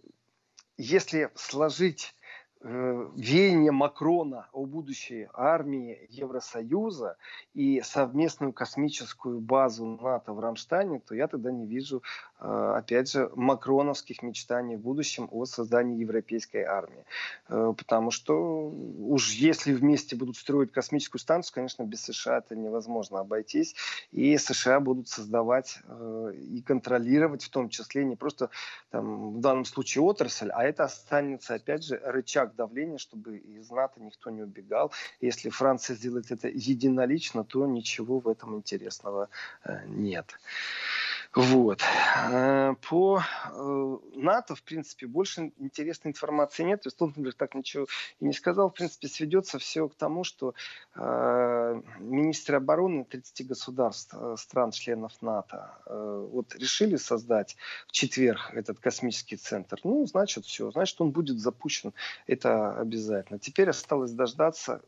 если 0.79 1.29
сложить 1.35 2.15
веяние 2.61 3.71
Макрона 3.71 4.49
о 4.53 4.67
будущей 4.67 5.29
армии 5.33 6.07
Евросоюза 6.11 7.17
и 7.55 7.81
совместную 7.83 8.53
космическую 8.53 9.41
базу 9.41 9.87
НАТО 9.87 10.33
в 10.33 10.41
Рамштайне, 10.41 11.01
то 11.01 11.15
я 11.15 11.29
тогда 11.29 11.53
не 11.53 11.67
вижу, 11.67 12.03
э, 12.41 12.73
опять 12.77 13.13
же, 13.13 13.31
макроновских 13.37 14.23
мечтаний 14.23 14.77
в 14.77 14.81
будущем 14.81 15.29
о 15.31 15.45
создании 15.45 15.99
европейской 15.99 16.65
армии. 16.65 17.05
Э, 17.49 17.73
потому 17.77 18.11
что 18.11 18.69
уж 18.71 19.33
если 19.35 19.73
вместе 19.73 20.17
будут 20.17 20.37
строить 20.37 20.73
космическую 20.73 21.21
станцию, 21.21 21.55
конечно, 21.55 21.85
без 21.85 22.03
США 22.03 22.39
это 22.39 22.57
невозможно 22.57 23.21
обойтись. 23.21 23.77
И 24.11 24.37
США 24.37 24.81
будут 24.81 25.09
создавать 25.09 25.79
и 26.35 26.63
контролировать 26.63 27.45
в 27.45 27.51
том 27.51 27.69
числе 27.69 28.05
не 28.05 28.17
просто 28.17 28.51
там, 28.91 29.35
в 29.35 29.41
данном 29.41 29.65
случае 29.65 30.03
отрасль, 30.03 30.51
а 30.51 30.65
это 30.65 30.85
останется, 30.85 31.55
опять 31.55 31.85
же, 31.85 32.01
рычаг 32.05 32.48
рычаг 32.49 32.57
давления, 32.57 32.99
чтобы 32.99 33.39
из 33.39 33.71
НАТО 33.71 34.01
никто 34.01 34.31
не 34.31 34.43
убегал. 34.43 34.93
Если 35.21 35.51
Франция 35.51 35.97
сделает 35.97 36.31
это 36.31 36.49
единолично, 36.49 37.45
то 37.45 37.67
ничего 37.67 38.21
в 38.21 38.29
этом 38.29 38.57
интересного 38.57 39.29
э, 39.65 39.87
нет. 39.87 40.39
Вот. 41.35 41.83
Э, 42.31 42.75
по 42.89 43.21
э, 43.21 43.97
НАТО, 44.15 44.55
в 44.55 44.63
принципе, 44.63 45.07
больше 45.07 45.53
интересной 45.59 46.11
информации 46.11 46.63
нет. 46.65 46.83
То 46.83 46.87
есть 46.89 46.97
Столтенберг 46.97 47.37
так 47.37 47.55
ничего 47.55 47.87
и 48.21 48.25
не 48.25 48.33
сказал. 48.33 48.71
В 48.71 48.75
принципе, 48.75 49.09
сведется 49.09 49.59
все 49.59 49.89
к 49.89 49.95
тому, 49.95 50.25
что 50.25 50.55
э, 50.95 51.83
министры 51.99 52.57
обороны 52.57 53.05
30 53.05 53.47
государств, 53.47 54.15
стран-членов 54.37 55.13
НАТО, 55.21 55.75
вот 55.87 56.55
решили 56.55 56.97
создать 56.97 57.57
в 57.87 57.93
четверг 57.93 58.51
этот 58.55 58.79
космический 58.79 59.37
центр. 59.37 59.79
Ну, 59.85 60.07
значит, 60.07 60.45
все. 60.45 60.71
Значит, 60.71 61.01
он 61.01 61.11
будет 61.11 61.39
запущен. 61.39 61.93
Это 62.27 62.73
обязательно. 62.79 63.39
Теперь 63.39 63.71
осталось 63.71 64.13
дождаться 64.13 64.83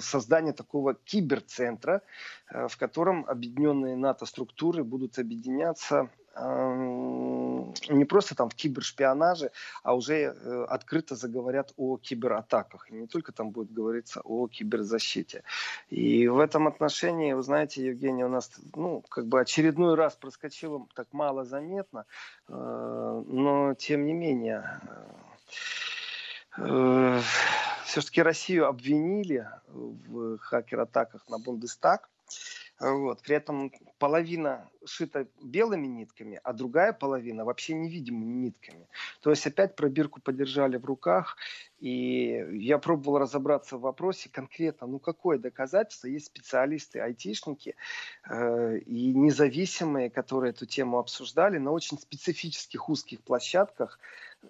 создание 0.00 0.52
такого 0.52 0.94
киберцентра, 0.94 2.02
э, 2.50 2.68
в 2.68 2.76
котором 2.76 3.24
объединенные 3.26 3.96
НАТО-структуры 3.96 4.84
будут 4.84 5.18
объединяться 5.18 6.08
эм, 6.36 7.74
не 7.88 8.04
просто 8.04 8.34
там 8.34 8.48
в 8.48 8.54
кибершпионаже, 8.54 9.50
а 9.82 9.94
уже 9.94 10.14
э, 10.14 10.64
открыто 10.68 11.16
заговорят 11.16 11.72
о 11.76 11.96
кибератаках. 11.96 12.90
И 12.90 12.94
не 12.94 13.06
только 13.06 13.32
там 13.32 13.50
будет 13.50 13.72
говориться 13.72 14.20
о 14.24 14.46
киберзащите. 14.48 15.42
И 15.88 16.28
в 16.28 16.38
этом 16.38 16.68
отношении, 16.68 17.32
вы 17.32 17.42
знаете, 17.42 17.84
Евгений, 17.84 18.24
у 18.24 18.28
нас 18.28 18.50
ну, 18.74 19.02
как 19.08 19.26
бы 19.26 19.40
очередной 19.40 19.94
раз 19.94 20.14
проскочило 20.14 20.86
так 20.94 21.08
мало 21.12 21.44
заметно, 21.44 22.06
э, 22.48 22.52
но 23.26 23.74
тем 23.74 24.04
не 24.06 24.12
менее 24.12 24.80
все-таки 27.90 28.22
Россию 28.22 28.68
обвинили 28.68 29.48
в 29.66 30.38
хакер-атаках 30.38 31.28
на 31.28 31.38
Бундестаг. 31.38 32.08
Вот. 32.78 33.20
При 33.22 33.34
этом 33.34 33.72
половина 33.98 34.70
шита 34.86 35.26
белыми 35.42 35.88
нитками, 35.88 36.40
а 36.44 36.52
другая 36.52 36.92
половина 36.92 37.44
вообще 37.44 37.74
невидимыми 37.74 38.32
нитками. 38.46 38.86
То 39.20 39.30
есть 39.30 39.46
опять 39.46 39.74
пробирку 39.74 40.20
подержали 40.20 40.76
в 40.76 40.84
руках. 40.84 41.36
И 41.80 42.46
я 42.52 42.78
пробовал 42.78 43.18
разобраться 43.18 43.76
в 43.76 43.80
вопросе 43.80 44.30
конкретно, 44.30 44.86
ну 44.86 45.00
какое 45.00 45.38
доказательство. 45.38 46.06
Есть 46.06 46.26
специалисты, 46.26 47.00
айтишники 47.00 47.74
э, 48.30 48.78
и 48.78 49.12
независимые, 49.12 50.10
которые 50.10 50.50
эту 50.50 50.64
тему 50.64 50.98
обсуждали 50.98 51.58
на 51.58 51.72
очень 51.72 51.98
специфических 51.98 52.88
узких 52.88 53.20
площадках 53.22 53.98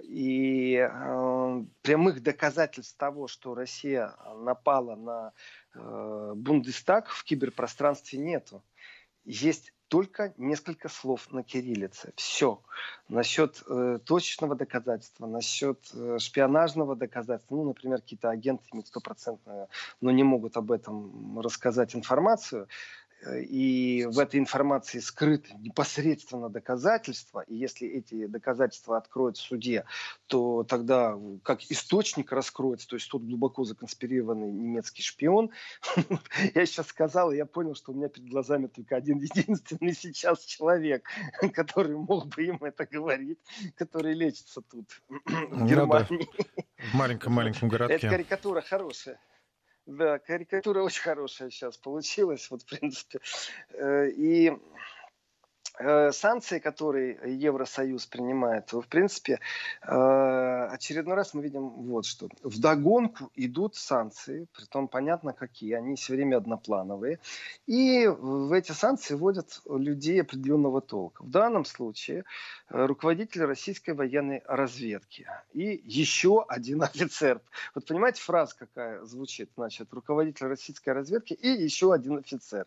И 0.03 0.74
э, 0.76 1.64
прямых 1.83 2.22
доказательств 2.22 2.96
того, 2.96 3.26
что 3.26 3.55
Россия 3.55 4.14
напала 4.37 4.94
на 4.94 5.33
э, 5.74 6.33
Бундестаг 6.37 7.09
в 7.09 7.24
киберпространстве 7.24 8.18
нету. 8.18 8.62
Есть 9.24 9.72
только 9.90 10.33
несколько 10.37 10.88
слов 10.88 11.31
на 11.33 11.42
кириллице. 11.42 12.12
Все. 12.14 12.62
Насчет 13.09 13.61
э, 13.68 13.98
точечного 14.05 14.55
доказательства, 14.55 15.26
насчет 15.26 15.81
э, 15.92 16.18
шпионажного 16.20 16.94
доказательства, 16.94 17.57
ну, 17.57 17.64
например, 17.64 18.00
какие-то 18.00 18.31
агенты 18.31 18.64
имеют 18.72 18.87
стопроцентную, 18.87 19.68
но 20.00 20.12
не 20.12 20.22
могут 20.22 20.57
об 20.57 20.70
этом 20.70 21.40
рассказать 21.40 21.96
информацию, 21.96 22.68
и 23.26 24.06
в 24.11 24.18
этой 24.18 24.40
информации 24.40 24.98
скрыты 24.98 25.52
непосредственно 25.59 26.48
доказательства, 26.48 27.40
и 27.46 27.54
если 27.54 27.88
эти 27.88 28.26
доказательства 28.26 28.96
откроют 28.96 29.37
в 29.37 29.40
суде, 29.40 29.85
то 30.26 30.64
тогда 30.64 31.18
как 31.42 31.62
источник 31.70 32.33
раскроется, 32.33 32.88
то 32.88 32.96
есть 32.96 33.11
тот 33.11 33.22
глубоко 33.22 33.64
законспирированный 33.64 34.50
немецкий 34.50 35.02
шпион. 35.02 35.50
Я 36.54 36.66
сейчас 36.66 36.88
сказал, 36.88 37.33
и 37.33 37.37
я 37.37 37.46
понял, 37.46 37.74
что 37.74 37.92
у 37.92 37.94
меня 37.94 38.09
перед 38.09 38.28
глазами 38.28 38.66
только 38.66 38.96
один 38.96 39.18
единственный 39.18 39.94
сейчас 39.94 40.44
человек, 40.44 41.04
который 41.52 41.96
мог 41.96 42.28
бы 42.28 42.44
им 42.44 42.59
это 42.62 42.87
говорить, 42.87 43.38
который 43.76 44.14
лечится 44.14 44.61
тут, 44.62 44.87
в 45.09 45.59
ну 45.59 45.66
Германии. 45.66 46.28
В 46.90 46.94
маленьком-маленьком 46.94 47.68
городке. 47.68 47.96
Это 47.96 48.09
карикатура 48.09 48.61
хорошая. 48.61 49.18
Да, 49.86 50.18
карикатура 50.18 50.82
очень 50.82 51.02
хорошая 51.02 51.50
сейчас 51.50 51.76
получилась, 51.76 52.50
вот 52.50 52.62
в 52.62 52.66
принципе. 52.66 53.20
Э, 53.70 54.08
и 54.08 54.52
санкции, 56.12 56.58
которые 56.58 57.18
Евросоюз 57.24 58.06
принимает, 58.06 58.72
в 58.72 58.82
принципе, 58.82 59.40
э, 59.82 60.66
очередной 60.70 61.14
раз 61.14 61.34
мы 61.34 61.42
видим 61.42 61.68
вот 61.68 62.04
что. 62.04 62.28
В 62.42 62.60
догонку 62.60 63.30
идут 63.34 63.76
санкции, 63.76 64.46
при 64.56 64.64
том 64.64 64.88
понятно 64.88 65.32
какие, 65.32 65.74
они 65.74 65.96
все 65.96 66.14
время 66.14 66.36
одноплановые. 66.36 67.18
И 67.66 68.06
в 68.06 68.52
эти 68.52 68.72
санкции 68.72 69.14
вводят 69.14 69.62
людей 69.66 70.20
определенного 70.20 70.80
толка. 70.80 71.22
В 71.22 71.30
данном 71.30 71.64
случае 71.64 72.24
э, 72.68 72.86
руководитель 72.86 73.44
российской 73.44 73.94
военной 73.94 74.42
разведки 74.46 75.26
и 75.52 75.80
еще 75.84 76.44
один 76.48 76.82
офицер. 76.82 77.40
Вот 77.74 77.86
понимаете, 77.86 78.20
фраза 78.22 78.54
какая 78.58 79.02
звучит? 79.04 79.50
Значит, 79.56 79.92
руководитель 79.92 80.46
российской 80.46 80.90
разведки 80.90 81.32
и 81.32 81.48
еще 81.48 81.92
один 81.92 82.18
офицер. 82.18 82.66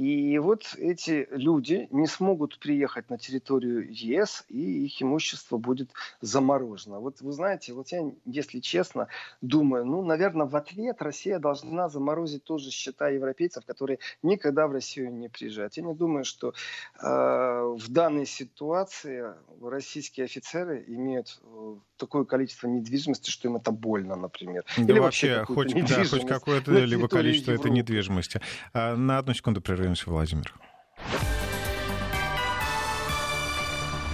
И 0.00 0.38
вот 0.38 0.76
эти 0.78 1.28
люди 1.30 1.86
не 1.90 2.06
смогут 2.06 2.58
приехать 2.58 3.10
на 3.10 3.18
территорию 3.18 3.86
ЕС, 3.86 4.46
и 4.48 4.86
их 4.86 5.02
имущество 5.02 5.58
будет 5.58 5.90
заморожено. 6.22 7.00
Вот 7.00 7.20
вы 7.20 7.32
знаете, 7.32 7.74
вот 7.74 7.88
я, 7.88 8.10
если 8.24 8.60
честно, 8.60 9.08
думаю, 9.42 9.84
ну, 9.84 10.02
наверное, 10.02 10.46
в 10.46 10.56
ответ 10.56 11.02
Россия 11.02 11.38
должна 11.38 11.90
заморозить 11.90 12.44
тоже 12.44 12.70
счета 12.70 13.10
европейцев, 13.10 13.66
которые 13.66 13.98
никогда 14.22 14.68
в 14.68 14.72
Россию 14.72 15.12
не 15.12 15.28
приезжают. 15.28 15.76
Я 15.76 15.82
не 15.82 15.94
думаю, 15.94 16.24
что 16.24 16.54
э, 17.02 17.06
в 17.06 17.86
данной 17.90 18.24
ситуации 18.24 19.34
российские 19.60 20.24
офицеры 20.24 20.82
имеют 20.88 21.38
э, 21.42 21.74
такое 21.98 22.24
количество 22.24 22.68
недвижимости, 22.68 23.28
что 23.28 23.48
им 23.48 23.56
это 23.56 23.70
больно, 23.70 24.16
например. 24.16 24.64
Да 24.78 24.94
Или 24.94 24.98
вообще, 24.98 25.44
хоть, 25.44 25.74
да, 25.74 26.04
хоть 26.04 26.26
какое-то 26.26 26.72
либо 26.72 27.06
количество 27.06 27.50
Европы. 27.52 27.68
этой 27.68 27.76
недвижимости. 27.76 28.40
А, 28.72 28.96
на 28.96 29.18
одну 29.18 29.34
секунду 29.34 29.60
прервемся, 29.90 30.10
Владимир. 30.10 30.54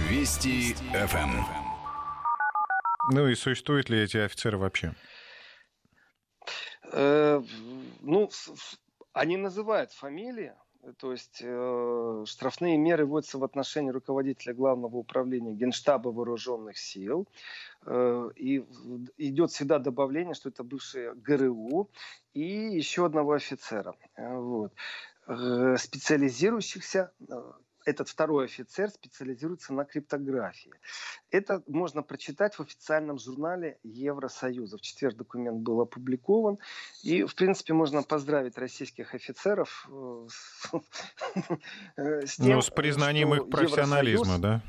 Вести 0.09 0.73
ФМ. 0.73 1.43
Ну 3.13 3.27
и 3.27 3.35
существуют 3.35 3.89
ли 3.89 4.01
эти 4.01 4.17
офицеры 4.17 4.57
вообще? 4.57 4.93
Э, 6.91 7.41
ну, 8.01 8.29
они 9.13 9.37
называют 9.37 9.91
фамилии, 9.91 10.53
то 10.97 11.11
есть 11.11 11.41
э, 11.41 12.23
штрафные 12.25 12.77
меры 12.77 13.05
вводятся 13.05 13.37
в 13.37 13.43
отношении 13.43 13.91
руководителя 13.91 14.53
главного 14.53 14.97
управления 14.97 15.53
Генштаба 15.53 16.09
вооруженных 16.09 16.77
сил. 16.77 17.27
Э, 17.85 18.29
и 18.35 18.65
идет 19.17 19.51
всегда 19.51 19.79
добавление, 19.79 20.33
что 20.33 20.49
это 20.49 20.63
бывшие 20.63 21.13
ГРУ 21.15 21.89
и 22.33 22.41
еще 22.41 23.05
одного 23.05 23.33
офицера. 23.33 23.95
Э, 24.15 24.37
вот. 24.37 24.73
Э, 25.27 25.75
специализирующихся 25.77 27.11
э, 27.19 27.51
этот 27.85 28.07
второй 28.07 28.45
офицер 28.45 28.89
специализируется 28.89 29.73
на 29.73 29.83
криптографии. 29.83 30.71
Это 31.31 31.61
можно 31.67 32.01
прочитать 32.01 32.55
в 32.55 32.61
официальном 32.61 33.19
журнале 33.19 33.77
Евросоюза. 33.83 34.77
В 34.77 34.81
четверг 34.81 35.17
документ 35.17 35.59
был 35.59 35.81
опубликован. 35.81 36.59
И, 37.03 37.23
в 37.23 37.35
принципе, 37.35 37.73
можно 37.73 38.03
поздравить 38.03 38.57
российских 38.57 39.13
офицеров 39.13 39.89
э, 39.91 40.27
с, 40.29 40.71
тем, 42.37 42.55
ну, 42.55 42.61
с 42.61 42.69
признанием 42.69 43.33
их 43.33 43.49
профессионализма, 43.49 44.39
да? 44.39 44.61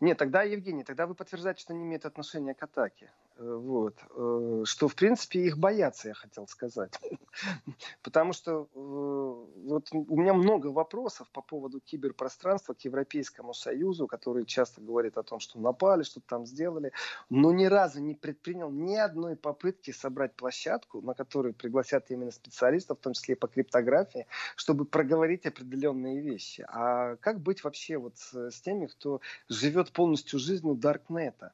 Нет, 0.00 0.16
тогда, 0.16 0.42
Евгений, 0.42 0.84
тогда 0.84 1.06
вы 1.06 1.14
подтверждаете, 1.14 1.60
что 1.60 1.74
не 1.74 1.84
имеет 1.84 2.06
отношения 2.06 2.54
к 2.54 2.62
атаке. 2.62 3.10
Вот. 3.38 3.98
Э, 4.16 4.62
что, 4.64 4.88
в 4.88 4.94
принципе, 4.94 5.40
их 5.40 5.58
боятся, 5.58 6.08
я 6.08 6.14
хотел 6.14 6.48
сказать. 6.48 6.98
Потому 8.02 8.32
что 8.32 8.62
э, 8.62 8.66
вот 8.74 9.88
у 9.92 10.18
меня 10.18 10.32
много 10.32 10.68
вопросов 10.68 11.30
по 11.32 11.42
поводу 11.42 11.80
киберпространства 11.80 12.72
к 12.72 12.80
Европейскому 12.80 13.52
Союзу, 13.52 14.06
который 14.06 14.46
часто 14.46 14.80
говорит 14.80 15.18
о 15.18 15.22
том, 15.22 15.38
что 15.40 15.60
напали, 15.60 16.02
что 16.02 16.20
там 16.20 16.46
сделали, 16.46 16.92
но 17.28 17.52
ни 17.52 17.66
разу 17.66 18.00
не 18.00 18.14
предпринял 18.14 18.70
ни 18.70 18.96
одной 18.96 19.36
попытки 19.36 19.90
собрать 19.90 20.34
площадку, 20.34 21.02
на 21.02 21.12
которую 21.12 21.52
пригласят 21.52 22.10
именно 22.10 22.30
специалистов, 22.30 22.98
в 22.98 23.02
том 23.02 23.12
числе 23.12 23.36
по 23.36 23.48
криптографии, 23.48 24.26
чтобы 24.56 24.86
проговорить 24.86 25.44
определенные 25.44 26.22
вещи. 26.22 26.64
А 26.68 27.16
как 27.16 27.40
быть 27.40 27.62
вообще 27.64 27.98
вот 27.98 28.16
с 28.16 28.60
теми, 28.62 28.86
кто 28.86 29.20
живет 29.50 29.92
полностью 29.92 30.38
жизнью 30.38 30.74
Даркнета? 30.74 31.52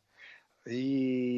И 0.64 1.31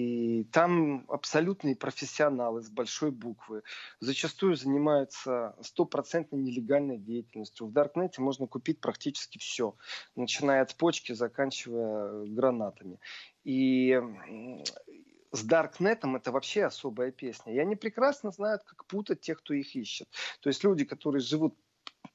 там 0.52 1.04
абсолютные 1.08 1.76
профессионалы 1.76 2.62
с 2.62 2.70
большой 2.70 3.10
буквы. 3.10 3.62
Зачастую 4.00 4.56
занимаются 4.56 5.56
стопроцентной 5.60 6.40
нелегальной 6.40 6.98
деятельностью. 6.98 7.66
В 7.66 7.72
Даркнете 7.72 8.22
можно 8.22 8.46
купить 8.46 8.80
практически 8.80 9.38
все, 9.38 9.76
начиная 10.16 10.62
от 10.62 10.74
почки, 10.76 11.12
заканчивая 11.12 12.26
гранатами. 12.26 12.98
И 13.44 14.00
с 15.32 15.42
Даркнетом 15.42 16.16
это 16.16 16.30
вообще 16.30 16.64
особая 16.64 17.10
песня. 17.10 17.52
И 17.52 17.58
они 17.58 17.74
прекрасно 17.76 18.30
знают, 18.30 18.62
как 18.64 18.86
путать 18.86 19.20
тех, 19.20 19.38
кто 19.38 19.54
их 19.54 19.74
ищет. 19.74 20.08
То 20.40 20.48
есть 20.48 20.62
люди, 20.62 20.84
которые 20.84 21.20
живут 21.20 21.56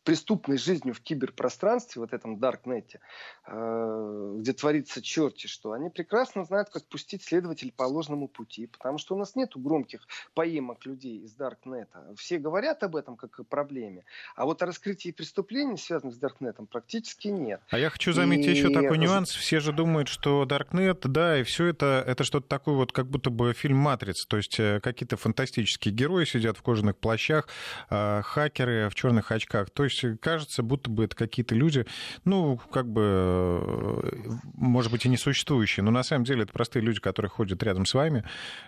преступной 0.03 0.57
жизнью 0.57 0.93
в 0.93 1.01
киберпространстве, 1.01 2.01
вот 2.01 2.13
этом 2.13 2.39
Даркнете, 2.39 2.99
э, 3.45 4.35
где 4.38 4.53
творится 4.53 5.01
черти 5.01 5.47
что, 5.47 5.71
они 5.71 5.89
прекрасно 5.89 6.45
знают, 6.45 6.69
как 6.69 6.85
пустить 6.85 7.23
следователь 7.23 7.71
по 7.75 7.83
ложному 7.83 8.27
пути, 8.27 8.67
потому 8.67 8.97
что 8.97 9.15
у 9.15 9.17
нас 9.17 9.35
нет 9.35 9.51
громких 9.55 10.01
поимок 10.33 10.85
людей 10.85 11.19
из 11.19 11.33
Даркнета. 11.33 12.13
Все 12.17 12.38
говорят 12.38 12.83
об 12.83 12.95
этом 12.95 13.17
как 13.17 13.39
о 13.39 13.43
проблеме, 13.43 14.05
а 14.35 14.45
вот 14.45 14.62
о 14.62 14.65
раскрытии 14.65 15.12
преступлений, 15.12 15.77
связанных 15.77 16.15
с 16.15 16.17
Даркнетом, 16.17 16.67
практически 16.67 17.27
нет. 17.27 17.62
А 17.69 17.77
я 17.77 17.89
хочу 17.89 18.13
заметить 18.13 18.47
и... 18.47 18.51
еще 18.51 18.69
такой 18.69 18.97
нюанс. 18.97 19.29
Все 19.31 19.59
же 19.59 19.73
думают, 19.73 20.07
что 20.07 20.45
Даркнет, 20.45 21.01
да, 21.01 21.39
и 21.39 21.43
все 21.43 21.65
это, 21.65 22.03
это 22.05 22.23
что-то 22.23 22.47
такое 22.47 22.75
вот, 22.75 22.91
как 22.91 23.07
будто 23.07 23.29
бы 23.29 23.53
фильм 23.53 23.77
«Матрица», 23.77 24.27
то 24.27 24.38
есть 24.38 24.59
э, 24.59 24.79
какие-то 24.81 25.17
фантастические 25.17 25.93
герои 25.93 26.25
сидят 26.25 26.57
в 26.57 26.62
кожаных 26.62 26.97
плащах, 26.97 27.47
э, 27.89 28.21
хакеры 28.23 28.89
в 28.89 28.95
черных 28.95 29.31
очках. 29.31 29.69
То 29.69 29.83
есть 29.89 30.19
кажется, 30.21 30.63
будто 30.63 30.89
бы 30.89 31.06
это 31.06 31.15
какие-то 31.15 31.56
люди, 31.56 31.86
ну, 32.25 32.58
как 32.71 32.91
бы, 32.91 33.02
э, 33.04 34.12
может 34.54 34.91
быть, 34.91 35.06
и 35.06 35.10
несуществующие, 35.10 35.84
но 35.84 35.91
на 35.91 36.04
самом 36.04 36.25
деле 36.25 36.43
это 36.43 36.54
простые 36.54 36.84
люди, 36.84 36.99
которые 36.99 37.30
ходят 37.30 37.62
рядом 37.63 37.86
с 37.86 37.93
вами, 37.93 38.23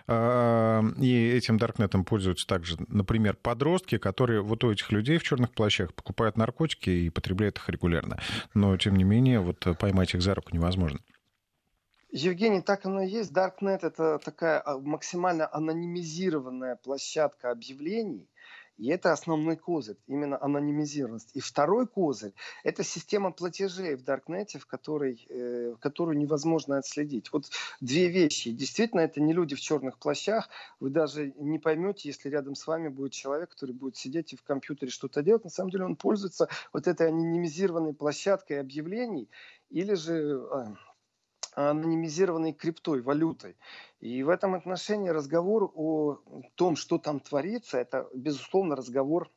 а, 0.06 0.82
и 0.98 1.30
этим 1.30 1.58
даркнетом 1.58 2.04
пользуются 2.04 2.46
также, 2.46 2.76
например, 2.88 3.36
подростки, 3.36 3.98
которые 3.98 4.42
вот 4.42 4.64
у 4.64 4.72
этих 4.72 4.90
людей 4.92 5.18
в 5.18 5.22
черных 5.22 5.52
плащах 5.52 5.94
покупают 5.94 6.36
наркотики 6.36 6.90
и 6.90 7.10
потребляют 7.10 7.58
их 7.58 7.68
регулярно. 7.68 8.18
Но, 8.54 8.76
тем 8.76 8.96
не 8.96 9.04
менее, 9.04 9.40
вот 9.40 9.66
поймать 9.78 10.14
их 10.14 10.22
за 10.22 10.34
руку 10.34 10.50
невозможно. 10.52 10.98
Евгений, 12.14 12.60
так 12.60 12.84
оно 12.84 13.00
и 13.02 13.08
есть. 13.08 13.32
Darknet– 13.32 13.78
это 13.82 14.18
такая 14.18 14.60
а, 14.60 14.78
максимально 14.78 15.48
анонимизированная 15.50 16.76
площадка 16.76 17.50
объявлений, 17.50 18.28
и 18.78 18.88
это 18.88 19.12
основной 19.12 19.56
козырь, 19.56 19.96
именно 20.06 20.42
анонимизированность. 20.42 21.30
И 21.34 21.40
второй 21.40 21.86
козырь– 21.86 22.32
это 22.64 22.82
система 22.82 23.30
платежей 23.30 23.94
в 23.96 24.02
Даркнете, 24.02 24.58
в 24.58 24.66
которой, 24.66 25.26
э, 25.28 25.74
которую 25.80 26.16
невозможно 26.16 26.78
отследить. 26.78 27.32
Вот 27.32 27.50
две 27.80 28.08
вещи. 28.08 28.50
Действительно, 28.50 29.00
это 29.00 29.20
не 29.20 29.32
люди 29.32 29.54
в 29.54 29.60
черных 29.60 29.98
плащах. 29.98 30.48
Вы 30.80 30.90
даже 30.90 31.32
не 31.36 31.58
поймете, 31.58 32.08
если 32.08 32.28
рядом 32.28 32.54
с 32.54 32.66
вами 32.66 32.88
будет 32.88 33.12
человек, 33.12 33.50
который 33.50 33.72
будет 33.72 33.96
сидеть 33.96 34.32
и 34.32 34.36
в 34.36 34.42
компьютере 34.42 34.90
что-то 34.90 35.22
делать. 35.22 35.44
На 35.44 35.50
самом 35.50 35.70
деле 35.70 35.84
он 35.84 35.96
пользуется 35.96 36.48
вот 36.72 36.86
этой 36.86 37.08
анонимизированной 37.08 37.94
площадкой 37.94 38.60
объявлений 38.60 39.28
или 39.70 39.94
же 39.94 40.46
а, 40.50 40.74
анонимизированной 41.54 42.52
криптой, 42.52 43.02
валютой. 43.02 43.56
И 44.00 44.22
в 44.22 44.28
этом 44.28 44.54
отношении 44.54 45.10
разговор 45.10 45.70
о 45.74 46.18
том, 46.54 46.76
что 46.76 46.98
там 46.98 47.20
творится, 47.20 47.78
это, 47.78 48.08
безусловно, 48.14 48.76
разговор 48.76 49.30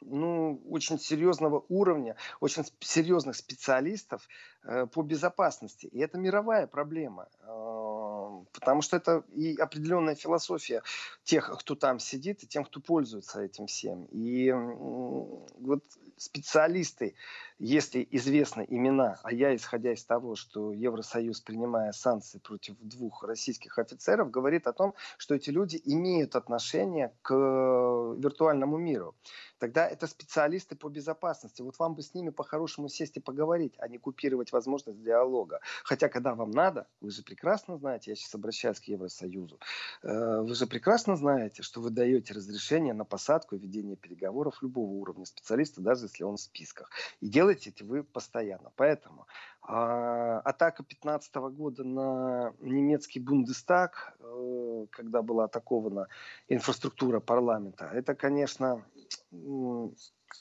ну, 0.00 0.62
очень 0.68 0.98
серьезного 0.98 1.64
уровня, 1.68 2.16
очень 2.40 2.64
серьезных 2.80 3.36
специалистов 3.36 4.28
э, 4.64 4.86
по 4.86 5.02
безопасности. 5.02 5.86
И 5.86 5.98
это 5.98 6.18
мировая 6.18 6.66
проблема. 6.66 7.28
Э, 7.42 8.44
потому 8.52 8.82
что 8.82 8.96
это 8.96 9.24
и 9.32 9.56
определенная 9.56 10.14
философия 10.14 10.82
тех, 11.24 11.50
кто 11.58 11.74
там 11.74 11.98
сидит, 11.98 12.42
и 12.42 12.46
тем, 12.46 12.64
кто 12.64 12.80
пользуется 12.80 13.42
этим 13.42 13.66
всем. 13.66 14.04
И 14.10 14.52
вот 14.52 15.82
специалисты, 16.18 17.14
если 17.58 18.06
известны 18.10 18.64
имена, 18.68 19.18
а 19.22 19.32
я, 19.32 19.54
исходя 19.54 19.92
из 19.92 20.04
того, 20.04 20.36
что 20.36 20.72
Евросоюз, 20.72 21.40
принимая 21.40 21.92
санкции 21.92 22.38
против 22.38 22.76
двух 22.80 23.24
российских 23.24 23.78
офицеров, 23.78 24.30
говорит 24.30 24.66
о 24.66 24.72
том, 24.72 24.94
что 25.16 25.34
эти 25.34 25.50
люди 25.50 25.80
имеют 25.84 26.36
отношение 26.36 27.12
к 27.22 27.34
виртуальному 27.34 28.76
миру 28.76 29.14
тогда 29.58 29.86
это 29.86 30.06
специалисты 30.06 30.76
по 30.76 30.88
безопасности. 30.88 31.62
Вот 31.62 31.78
вам 31.78 31.94
бы 31.94 32.02
с 32.02 32.14
ними 32.14 32.30
по-хорошему 32.30 32.88
сесть 32.88 33.16
и 33.16 33.20
поговорить, 33.20 33.74
а 33.78 33.88
не 33.88 33.98
купировать 33.98 34.52
возможность 34.52 35.02
диалога. 35.02 35.60
Хотя, 35.84 36.08
когда 36.08 36.34
вам 36.34 36.50
надо, 36.50 36.86
вы 37.00 37.10
же 37.10 37.22
прекрасно 37.22 37.76
знаете, 37.76 38.10
я 38.10 38.16
сейчас 38.16 38.34
обращаюсь 38.34 38.80
к 38.80 38.84
Евросоюзу, 38.84 39.58
э, 40.02 40.40
вы 40.40 40.54
же 40.54 40.66
прекрасно 40.66 41.16
знаете, 41.16 41.62
что 41.62 41.80
вы 41.80 41.90
даете 41.90 42.34
разрешение 42.34 42.94
на 42.94 43.04
посадку 43.04 43.56
и 43.56 43.58
ведение 43.58 43.96
переговоров 43.96 44.62
любого 44.62 44.90
уровня 44.90 45.26
специалиста, 45.26 45.80
даже 45.80 46.07
если 46.08 46.24
он 46.24 46.36
в 46.36 46.40
списках. 46.40 46.90
И 47.20 47.28
делаете 47.28 47.70
это 47.70 47.84
вы 47.84 48.02
постоянно. 48.02 48.72
Поэтому 48.76 49.26
а, 49.62 50.40
атака 50.40 50.82
15 50.82 51.34
года 51.36 51.84
на 51.84 52.54
немецкий 52.60 53.20
Бундестаг, 53.20 54.16
э, 54.18 54.86
когда 54.90 55.22
была 55.22 55.44
атакована 55.44 56.08
инфраструктура 56.48 57.20
парламента, 57.20 57.90
это, 57.92 58.14
конечно, 58.14 58.84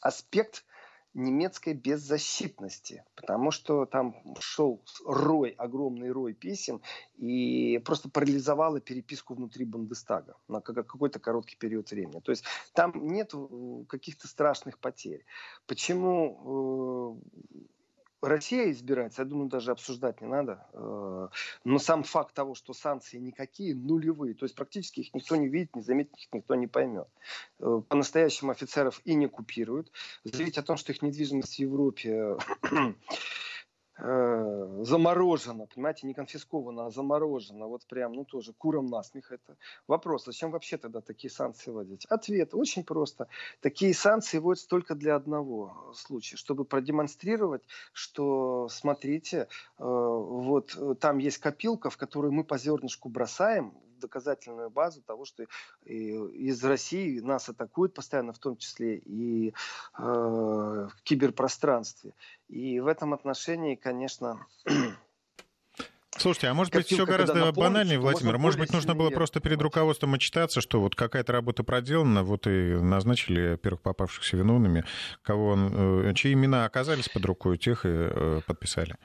аспект 0.02 0.66
немецкой 1.18 1.74
беззащитности, 1.74 3.04
потому 3.16 3.52
что 3.52 3.86
там 3.86 4.16
шел 4.40 4.82
рой, 5.06 5.50
огромный 5.58 6.12
рой 6.12 6.34
писем 6.34 6.82
и 7.18 7.82
просто 7.84 8.10
парализовало 8.10 8.80
переписку 8.80 9.34
внутри 9.34 9.66
Бундестага 9.66 10.36
на 10.48 10.62
какой-то 10.62 11.20
короткий 11.20 11.58
период 11.58 11.90
времени. 11.90 12.20
То 12.20 12.32
есть 12.32 12.46
там 12.74 12.94
нет 13.08 13.34
каких-то 13.90 14.28
страшных 14.28 14.78
потерь. 14.78 15.26
Почему 15.66 17.20
э, 17.52 17.58
Россия 18.22 18.72
избирается, 18.72 19.22
я 19.22 19.28
думаю, 19.28 19.50
даже 19.50 19.72
обсуждать 19.72 20.22
не 20.22 20.28
надо. 20.28 20.66
Э, 20.74 21.28
но 21.64 21.80
сам 21.80 22.04
факт 22.04 22.34
того, 22.34 22.56
что 22.56 22.74
санкции 22.74 23.18
никакие, 23.18 23.76
нулевые, 23.76 24.34
то 24.34 24.46
есть 24.46 24.56
практически 24.56 25.02
их 25.02 25.14
никто 25.14 25.36
не 25.36 25.48
видит, 25.48 25.76
не 25.76 25.84
заметит, 25.84 26.18
их 26.18 26.28
никто 26.34 26.56
не 26.56 26.68
поймет. 26.68 27.08
Э, 27.60 27.82
по-настоящему 27.88 28.52
офицеров 28.52 29.02
и 29.06 29.14
не 29.14 29.28
купируют. 29.28 29.92
Заявить 30.24 30.58
о 30.58 30.64
том, 30.64 30.78
что 30.78 30.92
их 30.92 31.02
недвижимость 31.02 31.56
в 31.56 31.60
Европе 31.60 32.38
э, 34.00 34.80
заморожено, 34.84 35.66
понимаете, 35.66 36.08
не 36.08 36.14
конфисковано, 36.14 36.86
а 36.86 36.92
заморожено, 36.92 37.68
вот 37.68 37.86
прям, 37.86 38.14
ну 38.14 38.26
тоже 38.26 38.54
куром 38.54 38.88
насмех 38.88 39.32
это. 39.32 39.58
Вопрос, 39.88 40.26
зачем 40.26 40.52
вообще 40.52 40.78
тогда 40.78 41.02
такие 41.02 41.32
санкции 41.32 41.72
вводить? 41.72 42.06
Ответ 42.06 42.54
очень 42.54 42.84
просто. 42.84 43.28
Такие 43.62 43.94
санкции 43.94 44.40
вводятся 44.40 44.68
только 44.68 44.96
для 44.96 45.16
одного 45.16 45.92
случая, 45.96 46.38
чтобы 46.38 46.66
продемонстрировать, 46.66 47.64
что, 47.94 48.68
смотрите, 48.70 49.38
э, 49.38 49.84
вот 49.84 50.76
э, 50.78 50.96
там 51.00 51.18
есть 51.18 51.38
копилка, 51.38 51.90
в 51.90 51.98
которую 51.98 52.32
мы 52.34 52.44
по 52.44 52.58
зернышку 52.58 53.10
бросаем, 53.10 53.74
доказательную 54.00 54.70
базу 54.70 55.02
того, 55.02 55.26
что 55.26 55.46
из 55.86 56.64
России 56.64 57.20
нас 57.20 57.50
атакуют 57.50 57.94
постоянно, 57.94 58.34
в 58.34 58.40
том 58.40 58.58
числе 58.58 58.98
и 58.98 59.50
э, 59.50 60.02
в 60.02 61.04
киберпространстве. 61.04 62.14
И 62.48 62.80
в 62.80 62.88
этом 62.88 63.14
отношении, 63.14 63.76
конечно, 63.76 64.46
Слушайте, 66.18 66.48
а 66.48 66.54
может 66.54 66.74
быть 66.74 66.88
все 66.88 67.06
гораздо 67.06 67.52
банальнее, 67.52 68.00
Владимир? 68.00 68.38
Может 68.38 68.60
быть 68.60 68.74
нужно 68.74 68.96
было 68.96 69.10
просто 69.12 69.40
перед 69.40 69.62
руководством 69.62 70.16
отчитаться, 70.16 70.62
что 70.62 70.82
вот 70.82 70.96
какая-то 70.96 71.32
работа 71.32 71.64
проделана, 71.64 72.24
вот 72.24 72.48
и 72.48 72.74
назначили 72.74 73.56
первых 73.56 73.82
попавшихся 73.82 74.36
виновными, 74.36 74.84
кого 75.22 75.50
он, 75.50 76.08
э, 76.08 76.14
чьи 76.16 76.34
имена 76.34 76.66
оказались 76.66 77.08
под 77.10 77.24
рукой, 77.26 77.58
тех 77.58 77.86
и 77.86 77.90
э, 77.90 78.42
подписали. 78.48 78.96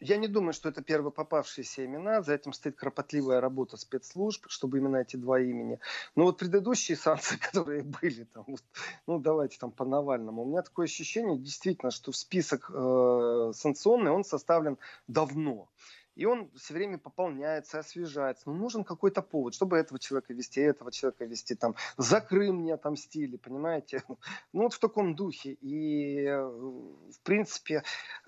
Я 0.00 0.16
не 0.16 0.28
думаю, 0.28 0.52
что 0.52 0.68
это 0.68 0.82
первые 0.82 1.12
попавшиеся 1.12 1.84
имена. 1.84 2.22
За 2.22 2.34
этим 2.34 2.52
стоит 2.52 2.76
кропотливая 2.76 3.40
работа 3.40 3.76
спецслужб, 3.76 4.46
чтобы 4.48 4.78
именно 4.78 4.96
эти 4.96 5.16
два 5.16 5.40
имени. 5.40 5.78
Но 6.16 6.24
вот 6.24 6.38
предыдущие 6.38 6.96
санкции, 6.96 7.36
которые 7.52 7.82
были, 7.82 8.24
там, 8.24 8.44
вот, 8.46 8.62
ну 9.06 9.18
давайте 9.18 9.58
там 9.58 9.70
по 9.70 9.84
Навальному, 9.84 10.42
у 10.42 10.46
меня 10.46 10.62
такое 10.62 10.86
ощущение 10.86 11.38
действительно, 11.38 11.90
что 11.90 12.12
в 12.12 12.16
список 12.16 12.70
э, 12.74 13.52
санкционный 13.54 14.10
он 14.10 14.24
составлен 14.24 14.78
давно. 15.06 15.68
И 16.16 16.26
он 16.26 16.50
все 16.54 16.74
время 16.74 16.98
пополняется, 16.98 17.80
освежается. 17.80 18.48
Но 18.48 18.54
нужен 18.54 18.84
какой-то 18.84 19.20
повод, 19.20 19.54
чтобы 19.54 19.76
этого 19.76 19.98
человека 19.98 20.32
вести, 20.32 20.60
этого 20.60 20.92
человека 20.92 21.24
вести. 21.24 21.56
Там, 21.56 21.74
за 21.96 22.20
Крым 22.20 22.62
не 22.62 22.70
отомстили, 22.70 23.36
понимаете? 23.36 24.02
Ну 24.52 24.62
вот 24.64 24.74
в 24.74 24.78
таком 24.78 25.14
духе. 25.16 25.52
И, 25.60 26.24
э, 26.24 26.40
в 26.40 27.20
принципе, 27.22 27.82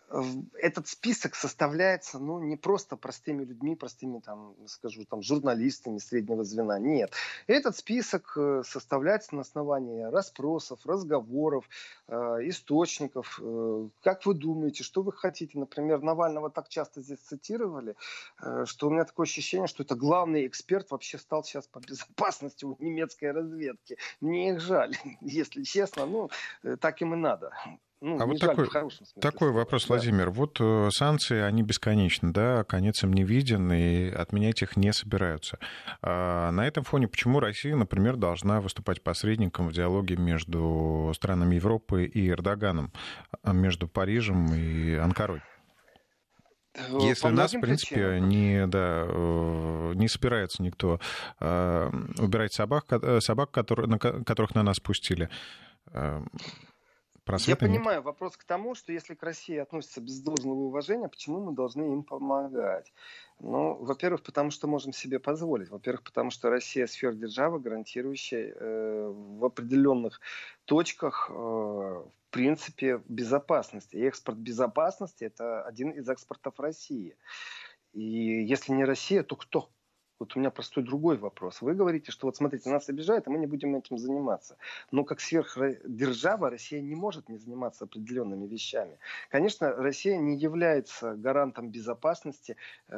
этот 0.09 0.87
список 0.87 1.35
составляется, 1.35 2.19
ну, 2.19 2.39
не 2.41 2.57
просто 2.57 2.97
простыми 2.97 3.45
людьми, 3.45 3.75
простыми, 3.75 4.21
там, 4.21 4.55
скажу, 4.67 5.05
там, 5.05 5.23
журналистами 5.23 5.99
среднего 5.99 6.45
звена. 6.45 6.79
Нет. 6.79 7.13
Этот 7.47 7.77
список 7.77 8.33
э, 8.37 8.63
составляется 8.65 9.35
на 9.35 9.41
основании 9.41 10.03
расспросов, 10.03 10.87
разговоров, 10.87 11.69
э, 12.07 12.15
источников. 12.45 13.41
Э, 13.43 13.89
как 14.03 14.25
вы 14.27 14.35
думаете, 14.35 14.85
что 14.85 15.03
вы 15.03 15.13
хотите? 15.13 15.59
Например, 15.59 16.01
Навального 16.01 16.51
так 16.51 16.69
часто 16.69 17.01
здесь 17.01 17.19
цитировали, 17.19 17.97
э, 18.43 18.65
что 18.67 18.87
у 18.87 18.91
меня 18.91 19.05
такое 19.05 19.25
ощущение, 19.25 19.67
что 19.67 19.83
это 19.83 19.97
главный 19.97 20.47
эксперт 20.47 20.91
вообще 20.91 21.19
стал 21.19 21.43
сейчас 21.43 21.67
по 21.67 21.81
безопасности 21.81 22.65
у 22.65 22.77
немецкой 22.79 23.33
разведки. 23.33 23.99
Мне 24.21 24.53
их 24.53 24.61
жаль, 24.61 24.95
если 25.21 25.65
честно. 25.65 26.07
Ну, 26.07 26.31
э, 26.63 26.77
так 26.77 27.03
им 27.03 27.15
и 27.15 27.17
надо. 27.17 27.53
Ну, 28.03 28.21
а 28.21 28.27
вот 28.27 28.39
такой, 28.39 28.69
такой 29.21 29.53
вопрос, 29.53 29.87
да. 29.87 29.95
Владимир. 29.95 30.29
Вот 30.29 30.59
э, 30.61 30.91
санкции, 30.93 31.41
они 31.41 31.63
бесконечны, 31.63 32.31
да, 32.31 32.63
конец 32.65 33.03
им 33.03 33.15
не 33.15 33.25
виден, 33.25 33.73
и 33.73 34.11
отменять 34.11 34.61
их 34.61 34.77
не 34.77 34.93
собираются. 34.93 35.59
А 36.03 36.51
на 36.51 36.67
этом 36.67 36.85
фоне 36.85 37.09
почему 37.09 37.41
Россия, 37.41 37.75
например, 37.75 38.17
должна 38.17 38.61
выступать 38.61 39.03
посредником 39.03 39.69
в 39.69 39.73
диалоге 39.73 40.17
между 40.17 41.11
странами 41.15 41.55
Европы 41.55 42.05
и 42.05 42.29
Эрдоганом, 42.29 42.93
а 43.43 43.53
между 43.53 43.89
Парижем 43.89 44.53
и 44.53 44.95
Анкарой? 44.95 45.41
Э, 46.77 46.99
Если 47.01 47.29
нас, 47.29 47.55
в 47.55 47.61
принципе, 47.61 47.95
причинам. 47.95 48.29
не, 48.29 48.67
да, 48.67 49.05
э, 49.07 49.93
не 49.95 50.09
собирается 50.09 50.63
никто 50.63 51.01
э, 51.41 51.91
убирать 52.19 52.53
собак, 52.53 52.85
собак 53.21 53.51
которые, 53.51 53.89
на, 53.89 53.99
которых 53.99 54.55
на 54.55 54.63
нас 54.63 54.81
пустили, 54.81 55.31
Просвета 57.27 57.67
Я 57.67 57.73
понимаю, 57.73 57.99
нет. 57.99 58.05
вопрос 58.05 58.37
к 58.37 58.45
тому, 58.45 58.77
что 58.77 58.93
если 58.93 59.15
к 59.15 59.23
России 59.25 59.57
относятся 59.57 60.01
без 60.01 60.21
должного 60.21 60.61
уважения, 60.61 61.09
почему 61.09 61.41
мы 61.41 61.55
должны 61.55 61.93
им 61.93 62.05
помогать? 62.05 62.93
Ну, 63.41 63.75
во-первых, 63.75 64.23
потому 64.23 64.53
что 64.53 64.69
можем 64.69 64.93
себе 64.93 65.19
позволить. 65.19 65.69
Во-первых, 65.69 66.05
потому 66.05 66.31
что 66.31 66.51
Россия 66.51 66.87
сфер-держава, 66.87 67.59
гарантирующая 67.59 68.55
э, 68.55 69.13
в 69.13 69.45
определенных 69.45 70.21
точках, 70.67 71.29
э, 71.29 71.33
в 71.33 72.11
принципе, 72.31 73.03
безопасность. 73.09 73.93
И 73.93 73.99
экспорт 73.99 74.39
безопасности– 74.39 75.25
это 75.27 75.63
один 75.63 75.91
из 75.91 76.09
экспортов 76.09 76.61
России. 76.61 77.17
И 77.93 78.45
если 78.45 78.71
не 78.71 78.85
Россия, 78.85 79.25
то 79.25 79.35
кто? 79.35 79.69
Вот 80.19 80.35
у 80.35 80.39
меня 80.39 80.51
простой 80.51 80.83
другой 80.83 81.19
вопрос. 81.19 81.61
Вы 81.61 81.75
говорите, 81.75 82.11
что 82.11 82.27
вот 82.27 82.37
смотрите, 82.37 82.71
нас 82.71 82.89
обижают, 82.89 83.27
а 83.27 83.31
мы 83.31 83.39
не 83.39 83.47
будем 83.47 83.75
этим 83.77 83.99
заниматься. 83.99 84.57
Но 84.91 85.05
как 85.05 85.21
сверхдержава 85.21 86.51
Россия 86.51 86.81
не 86.81 86.95
может 86.95 87.29
не 87.29 87.37
заниматься 87.37 87.85
определенными 87.85 88.47
вещами. 88.47 88.99
Конечно, 89.29 89.73
Россия 89.73 90.17
не 90.17 90.37
является 90.37 91.15
гарантом 91.15 91.71
безопасности 91.71 92.57
э, 92.89 92.97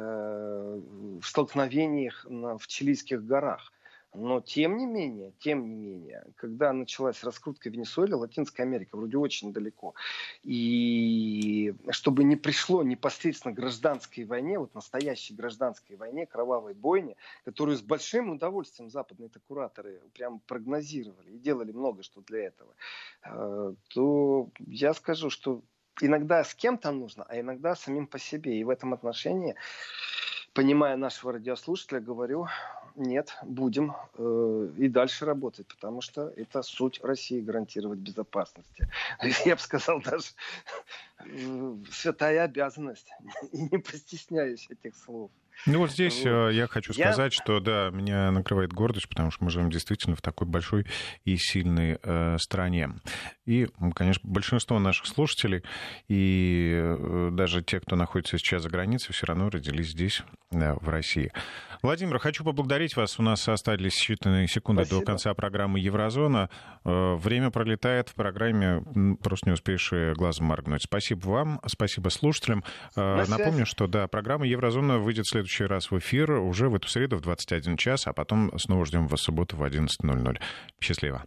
в 1.21 1.25
столкновениях 1.25 2.25
на, 2.29 2.57
в 2.57 2.67
Чилийских 2.67 3.25
горах. 3.25 3.73
Но 4.13 4.41
тем 4.41 4.77
не 4.77 4.87
менее, 4.87 5.33
тем 5.39 5.67
не 5.67 5.75
менее, 5.75 6.25
когда 6.35 6.73
началась 6.73 7.23
раскрутка 7.23 7.69
Венесуэлы, 7.69 8.15
Латинская 8.15 8.63
Америка 8.63 8.97
вроде 8.97 9.17
очень 9.17 9.53
далеко, 9.53 9.93
и 10.41 11.75
чтобы 11.91 12.23
не 12.23 12.35
пришло 12.35 12.81
непосредственно 12.81 13.53
гражданской 13.53 14.25
войне, 14.25 14.57
вот 14.57 14.73
настоящей 14.73 15.35
гражданской 15.35 15.95
войне, 15.95 16.25
кровавой 16.25 16.73
бойне, 16.73 17.17
которую 17.45 17.77
с 17.77 17.81
большим 17.81 18.31
удовольствием 18.31 18.89
западные 18.89 19.29
кураторы 19.47 20.01
прям 20.13 20.39
прогнозировали 20.39 21.31
и 21.31 21.37
делали 21.37 21.71
много 21.71 22.01
что 22.01 22.21
для 22.21 22.45
этого, 22.45 22.73
э, 23.23 23.73
то 23.89 24.49
я 24.57 24.93
скажу, 24.95 25.29
что 25.29 25.61
иногда 26.01 26.43
с 26.43 26.55
кем-то 26.55 26.91
нужно, 26.91 27.25
а 27.27 27.39
иногда 27.39 27.75
самим 27.75 28.07
по 28.07 28.17
себе. 28.19 28.59
И 28.59 28.63
в 28.63 28.69
этом 28.69 28.93
отношении, 28.93 29.55
понимая 30.53 30.97
нашего 30.97 31.33
радиослушателя, 31.33 31.99
говорю, 31.99 32.47
нет, 32.99 33.35
будем 33.43 33.95
э, 34.17 34.69
и 34.77 34.87
дальше 34.89 35.25
работать, 35.25 35.67
потому 35.67 36.01
что 36.01 36.33
это 36.35 36.61
суть 36.61 36.99
России 37.01 37.39
гарантировать 37.39 37.99
безопасность. 37.99 38.77
Я 39.45 39.55
бы 39.55 39.61
сказал 39.61 40.01
даже 40.01 40.27
э, 41.19 41.75
святая 41.91 42.43
обязанность. 42.43 43.09
И 43.51 43.61
не 43.61 43.79
постесняюсь 43.79 44.67
этих 44.69 44.95
слов. 44.95 45.31
Ну 45.65 45.79
вот 45.79 45.91
здесь 45.91 46.23
вот. 46.23 46.29
Э, 46.29 46.49
я 46.53 46.67
хочу 46.67 46.93
сказать, 46.93 47.33
я... 47.33 47.43
что 47.43 47.59
да, 47.59 47.89
меня 47.91 48.31
накрывает 48.31 48.71
гордость, 48.71 49.09
потому 49.09 49.31
что 49.31 49.43
мы 49.43 49.51
живем 49.51 49.69
действительно 49.69 50.15
в 50.15 50.21
такой 50.21 50.47
большой 50.47 50.85
и 51.25 51.35
сильной 51.37 51.99
э, 52.01 52.37
стране. 52.39 52.95
И, 53.45 53.67
конечно, 53.95 54.29
большинство 54.29 54.79
наших 54.79 55.07
слушателей 55.07 55.63
и 56.07 56.79
э, 56.81 57.29
даже 57.33 57.61
те, 57.61 57.79
кто 57.79 57.95
находится 57.95 58.37
сейчас 58.37 58.63
за 58.63 58.69
границей, 58.69 59.13
все 59.13 59.25
равно 59.25 59.49
родились 59.49 59.89
здесь, 59.89 60.23
э, 60.51 60.73
в 60.73 60.87
России. 60.87 61.31
Владимир, 61.81 62.19
хочу 62.19 62.43
поблагодарить 62.43 62.95
вас. 62.95 63.19
У 63.19 63.23
нас 63.23 63.47
остались 63.47 63.97
считанные 64.01 64.47
секунды 64.47 64.83
Спасибо. 64.83 64.99
до 65.01 65.05
конца 65.05 65.33
программы 65.33 65.79
Еврозона. 65.79 66.49
Э, 66.85 67.15
время 67.15 67.51
пролетает 67.51 68.09
в 68.09 68.15
программе, 68.15 68.81
просто 69.21 69.49
не 69.49 69.53
успеешь 69.53 69.91
глазом 70.15 70.47
моргнуть. 70.47 70.83
Спасибо 70.83 71.27
вам, 71.27 71.61
спасибо 71.65 72.09
слушателям. 72.09 72.63
На 72.95 73.25
Напомню, 73.25 73.65
что 73.65 73.87
да, 73.87 74.07
программа 74.07 74.45
Еврозона 74.45 74.99
выйдет 74.99 75.25
в 75.25 75.29
следующий 75.49 75.65
раз 75.65 75.89
в 75.89 75.97
эфир 75.97 76.31
уже 76.31 76.69
в 76.69 76.75
эту 76.75 76.87
среду 76.87 77.17
в 77.17 77.21
21 77.21 77.75
час, 77.75 78.05
а 78.05 78.13
потом 78.13 78.51
снова 78.59 78.85
ждем 78.85 79.07
вас 79.07 79.21
в 79.21 79.23
субботу 79.23 79.57
в 79.57 79.63
11.00. 79.63 80.37
Счастливо. 80.79 81.25